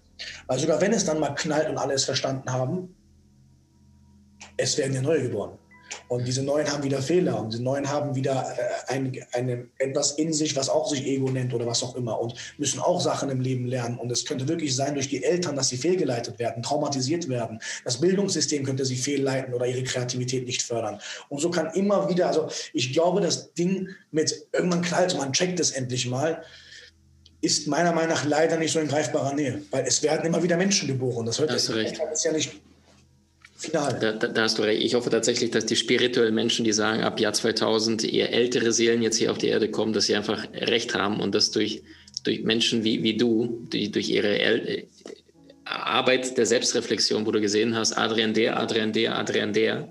Weil 0.48 0.60
sogar 0.60 0.80
wenn 0.82 0.94
es 0.94 1.06
dann 1.06 1.20
mal 1.20 1.34
knallt 1.34 1.70
und 1.70 1.78
alle 1.78 1.94
es 1.94 2.06
verstanden 2.06 2.52
haben, 2.52 2.96
es 4.58 4.78
werden 4.78 4.94
ja 4.94 5.02
neue 5.02 5.24
geboren. 5.24 5.58
Und 6.08 6.28
diese 6.28 6.44
Neuen 6.44 6.72
haben 6.72 6.84
wieder 6.84 7.02
Fehler 7.02 7.40
und 7.40 7.54
diese 7.54 7.64
Neuen 7.64 7.90
haben 7.90 8.16
wieder 8.16 8.54
äh, 8.58 8.94
ein, 8.94 9.18
eine, 9.34 9.68
etwas 9.78 10.12
in 10.14 10.34
sich, 10.34 10.56
was 10.56 10.70
auch 10.70 10.90
sich 10.90 11.06
Ego 11.06 11.30
nennt 11.30 11.54
oder 11.54 11.66
was 11.66 11.84
auch 11.84 11.96
immer 11.96 12.20
und 12.20 12.34
müssen 12.58 12.80
auch 12.80 13.02
Sachen 13.02 13.30
im 13.30 13.42
Leben 13.42 13.66
lernen. 13.66 13.98
Und 13.98 14.12
es 14.12 14.26
könnte 14.26 14.48
wirklich 14.48 14.76
sein 14.76 14.94
durch 14.94 15.10
die 15.10 15.24
Eltern, 15.24 15.56
dass 15.56 15.70
sie 15.70 15.78
fehlgeleitet 15.78 16.40
werden, 16.40 16.64
traumatisiert 16.64 17.30
werden. 17.30 17.60
Das 17.84 18.00
Bildungssystem 18.00 18.64
könnte 18.64 18.86
sie 18.86 18.98
fehlleiten 18.98 19.54
oder 19.54 19.66
ihre 19.66 19.84
Kreativität 19.84 20.46
nicht 20.46 20.62
fördern. 20.62 21.00
Und 21.30 21.40
so 21.40 21.50
kann 21.50 21.74
immer 21.74 22.10
wieder, 22.10 22.28
also 22.28 22.50
ich 22.74 22.94
glaube, 22.94 23.22
das 23.22 23.54
Ding 23.54 23.90
mit 24.12 24.48
irgendwann 24.54 24.82
knallt, 24.82 25.18
man 25.18 25.34
checkt 25.34 25.60
es 25.60 25.72
endlich 25.72 26.08
mal, 26.08 26.44
ist 27.42 27.68
meiner 27.68 27.92
Meinung 27.92 28.12
nach 28.12 28.26
leider 28.26 28.58
nicht 28.58 28.72
so 28.72 28.80
in 28.80 28.88
greifbarer 28.88 29.34
Nähe, 29.34 29.62
weil 29.72 29.86
es 29.88 30.04
werden 30.04 30.26
immer 30.26 30.44
wieder 30.44 30.58
Menschen 30.58 30.88
geboren. 30.88 31.26
Das, 31.26 31.40
hört 31.40 31.50
das 31.50 31.68
ist 31.68 32.24
ja 32.24 32.32
nicht 32.32 32.52
Final. 33.62 34.00
Da, 34.00 34.12
da, 34.14 34.28
da, 34.28 34.42
hast 34.42 34.58
du 34.58 34.64
recht. 34.64 34.82
Ich 34.82 34.96
hoffe 34.96 35.12
tatsächlich, 35.12 35.52
dass 35.52 35.68
die 35.68 35.76
spirituellen 35.76 36.34
Menschen, 36.34 36.66
die 36.66 36.74
sagen, 36.74 37.04
ab 37.04 37.20
Jahr 37.20 37.34
2000 37.34 38.12
eher 38.12 38.34
ältere 38.34 38.72
Seelen 38.72 39.04
jetzt 39.04 39.18
hier 39.18 39.32
auf 39.32 39.38
die 39.38 39.48
Erde 39.50 39.70
kommen, 39.70 39.94
dass 39.94 40.06
sie 40.06 40.16
einfach 40.16 40.48
recht 40.54 40.96
haben 40.96 41.20
und 41.20 41.36
dass 41.36 41.52
durch, 41.52 41.84
durch 42.24 42.42
Menschen 42.44 42.84
wie, 42.84 43.04
wie 43.04 43.18
du, 43.18 43.68
die 43.72 43.92
durch 43.92 44.10
ihre 44.10 44.40
El 44.40 44.88
Arbeit 45.64 46.38
der 46.38 46.48
Selbstreflexion, 46.48 47.26
wo 47.26 47.32
du 47.32 47.40
gesehen 47.40 47.76
hast, 47.76 47.94
Adrian 47.94 48.34
der, 48.34 48.60
Adrian 48.60 48.94
der, 48.94 49.18
Adrian 49.18 49.54
der, 49.54 49.90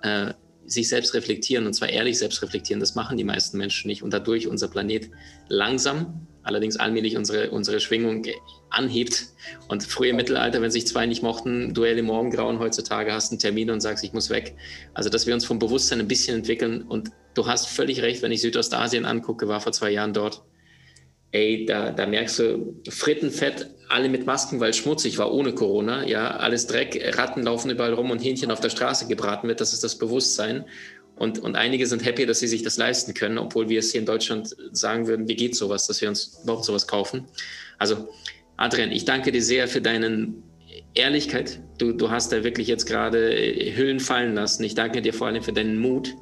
äh, 0.00 0.32
sich 0.64 0.88
selbst 0.88 1.12
reflektieren 1.14 1.66
und 1.66 1.74
zwar 1.74 1.90
ehrlich 1.90 2.18
selbst 2.18 2.42
reflektieren. 2.42 2.80
Das 2.80 2.94
machen 2.94 3.18
die 3.18 3.24
meisten 3.24 3.58
Menschen 3.58 3.88
nicht 3.88 4.02
und 4.02 4.12
dadurch 4.12 4.48
unser 4.48 4.68
Planet 4.68 5.10
langsam, 5.48 6.26
allerdings 6.42 6.76
allmählich 6.76 7.16
unsere, 7.16 7.50
unsere 7.50 7.78
Schwingung 7.78 8.24
anhebt. 8.72 9.26
Und 9.68 9.84
früher 9.84 10.10
im 10.10 10.16
Mittelalter, 10.16 10.60
wenn 10.62 10.70
sich 10.70 10.86
zwei 10.86 11.06
nicht 11.06 11.22
mochten, 11.22 11.74
Duelle 11.74 12.02
Morgengrauen, 12.02 12.58
heutzutage 12.58 13.12
hast 13.12 13.30
du 13.30 13.34
einen 13.34 13.40
Termin 13.40 13.70
und 13.70 13.80
sagst, 13.80 14.04
ich 14.04 14.12
muss 14.12 14.30
weg. 14.30 14.54
Also, 14.94 15.08
dass 15.08 15.26
wir 15.26 15.34
uns 15.34 15.44
vom 15.44 15.58
Bewusstsein 15.58 16.00
ein 16.00 16.08
bisschen 16.08 16.36
entwickeln. 16.38 16.82
Und 16.82 17.10
du 17.34 17.46
hast 17.46 17.68
völlig 17.68 18.02
recht, 18.02 18.22
wenn 18.22 18.32
ich 18.32 18.40
Südostasien 18.40 19.04
angucke, 19.04 19.48
war 19.48 19.60
vor 19.60 19.72
zwei 19.72 19.90
Jahren 19.90 20.12
dort. 20.12 20.42
Ey, 21.30 21.64
da, 21.64 21.90
da 21.90 22.06
merkst 22.06 22.38
du 22.40 22.82
Frittenfett, 22.90 23.70
alle 23.88 24.08
mit 24.08 24.26
Masken, 24.26 24.60
weil 24.60 24.74
schmutzig 24.74 25.18
war 25.18 25.32
ohne 25.32 25.54
Corona. 25.54 26.06
Ja, 26.06 26.36
alles 26.36 26.66
Dreck, 26.66 27.16
Ratten 27.16 27.42
laufen 27.42 27.70
überall 27.70 27.94
rum 27.94 28.10
und 28.10 28.18
Hähnchen 28.18 28.50
auf 28.50 28.60
der 28.60 28.70
Straße 28.70 29.06
gebraten 29.06 29.48
wird. 29.48 29.60
Das 29.60 29.72
ist 29.72 29.82
das 29.82 29.96
Bewusstsein. 29.96 30.66
Und, 31.16 31.38
und 31.38 31.56
einige 31.56 31.86
sind 31.86 32.04
happy, 32.04 32.26
dass 32.26 32.40
sie 32.40 32.48
sich 32.48 32.62
das 32.62 32.78
leisten 32.78 33.14
können, 33.14 33.38
obwohl 33.38 33.68
wir 33.68 33.78
es 33.78 33.92
hier 33.92 34.00
in 34.00 34.06
Deutschland 34.06 34.56
sagen 34.72 35.06
würden, 35.06 35.28
wie 35.28 35.36
geht 35.36 35.54
sowas, 35.54 35.86
dass 35.86 36.00
wir 36.00 36.08
uns 36.08 36.40
überhaupt 36.42 36.64
sowas 36.64 36.86
kaufen. 36.86 37.26
Also, 37.78 38.08
Adrian, 38.56 38.92
ich 38.92 39.04
danke 39.04 39.32
dir 39.32 39.42
sehr 39.42 39.68
für 39.68 39.80
deine 39.80 40.34
Ehrlichkeit. 40.94 41.60
Du, 41.78 41.92
du 41.92 42.10
hast 42.10 42.32
da 42.32 42.44
wirklich 42.44 42.68
jetzt 42.68 42.86
gerade 42.86 43.34
äh, 43.34 43.76
Hüllen 43.76 44.00
fallen 44.00 44.34
lassen. 44.34 44.62
Ich 44.64 44.74
danke 44.74 45.02
dir 45.02 45.14
vor 45.14 45.26
allem 45.26 45.42
für 45.42 45.52
deinen 45.52 45.78
Mut. 45.78 46.14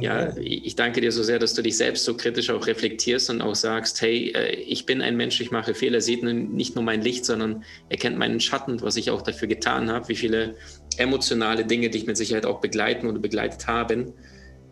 Ja, 0.00 0.36
ich 0.36 0.74
danke 0.74 1.00
dir 1.00 1.12
so 1.12 1.22
sehr, 1.22 1.38
dass 1.38 1.54
du 1.54 1.62
dich 1.62 1.76
selbst 1.76 2.04
so 2.04 2.16
kritisch 2.16 2.50
auch 2.50 2.66
reflektierst 2.66 3.30
und 3.30 3.40
auch 3.40 3.54
sagst, 3.54 4.00
hey, 4.02 4.32
äh, 4.34 4.54
ich 4.54 4.84
bin 4.84 5.00
ein 5.00 5.16
Mensch, 5.16 5.40
ich 5.40 5.50
mache 5.50 5.74
Fehler, 5.74 6.00
sieht 6.00 6.22
nicht 6.22 6.74
nur 6.74 6.84
mein 6.84 7.02
Licht, 7.02 7.24
sondern 7.24 7.64
erkennt 7.88 8.18
meinen 8.18 8.40
Schatten, 8.40 8.80
was 8.82 8.96
ich 8.96 9.10
auch 9.10 9.22
dafür 9.22 9.48
getan 9.48 9.90
habe, 9.90 10.08
wie 10.08 10.16
viele 10.16 10.56
emotionale 10.96 11.64
Dinge 11.64 11.90
dich 11.90 12.06
mit 12.06 12.16
Sicherheit 12.16 12.46
auch 12.46 12.60
begleiten 12.60 13.06
oder 13.06 13.20
begleitet 13.20 13.66
haben. 13.66 14.12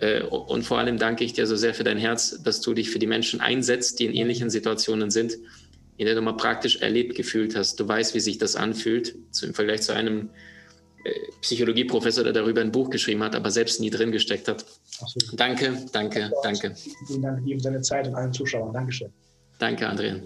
Äh, 0.00 0.22
und 0.22 0.62
vor 0.64 0.78
allem 0.78 0.98
danke 0.98 1.24
ich 1.24 1.32
dir 1.32 1.46
so 1.46 1.56
sehr 1.56 1.74
für 1.74 1.84
dein 1.84 1.98
Herz, 1.98 2.42
dass 2.42 2.60
du 2.60 2.74
dich 2.74 2.90
für 2.90 2.98
die 2.98 3.06
Menschen 3.06 3.40
einsetzt, 3.40 4.00
die 4.00 4.06
in 4.06 4.14
ähnlichen 4.14 4.50
Situationen 4.50 5.10
sind, 5.10 5.34
in 5.96 6.06
der 6.06 6.14
du 6.14 6.22
mal 6.22 6.36
praktisch 6.36 6.76
erlebt 6.76 7.14
gefühlt 7.14 7.56
hast. 7.56 7.78
Du 7.78 7.86
weißt, 7.86 8.14
wie 8.14 8.20
sich 8.20 8.38
das 8.38 8.56
anfühlt, 8.56 9.14
im 9.42 9.54
Vergleich 9.54 9.82
zu 9.82 9.94
einem 9.94 10.30
äh, 11.04 11.10
Psychologieprofessor, 11.40 12.24
der 12.24 12.32
darüber 12.32 12.60
ein 12.60 12.72
Buch 12.72 12.90
geschrieben 12.90 13.22
hat, 13.22 13.34
aber 13.34 13.50
selbst 13.50 13.80
nie 13.80 13.90
drin 13.90 14.10
gesteckt 14.10 14.48
hat. 14.48 14.64
Absolut. 15.00 15.38
Danke, 15.38 15.76
danke, 15.92 16.32
danke. 16.42 16.74
Vielen 17.06 17.22
Dank 17.22 17.46
ihm, 17.46 17.60
seine 17.60 17.82
Zeit 17.82 18.08
und 18.08 18.14
allen 18.14 18.32
Zuschauern. 18.32 18.72
Dankeschön. 18.72 19.12
Danke, 19.58 19.88
Adrian. 19.88 20.22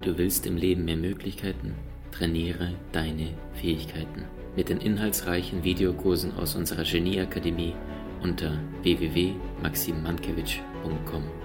Du 0.00 0.18
willst 0.18 0.46
im 0.46 0.56
Leben 0.56 0.84
mehr 0.84 0.96
Möglichkeiten? 0.96 1.76
Trainiere 2.10 2.74
deine 2.90 3.28
Fähigkeiten 3.54 4.24
mit 4.56 4.68
den 4.68 4.78
inhaltsreichen 4.78 5.62
Videokursen 5.64 6.34
aus 6.34 6.56
unserer 6.56 6.84
Genieakademie 6.84 7.74
unter 8.22 8.58
www.maximmankiewicz.com. 8.82 11.41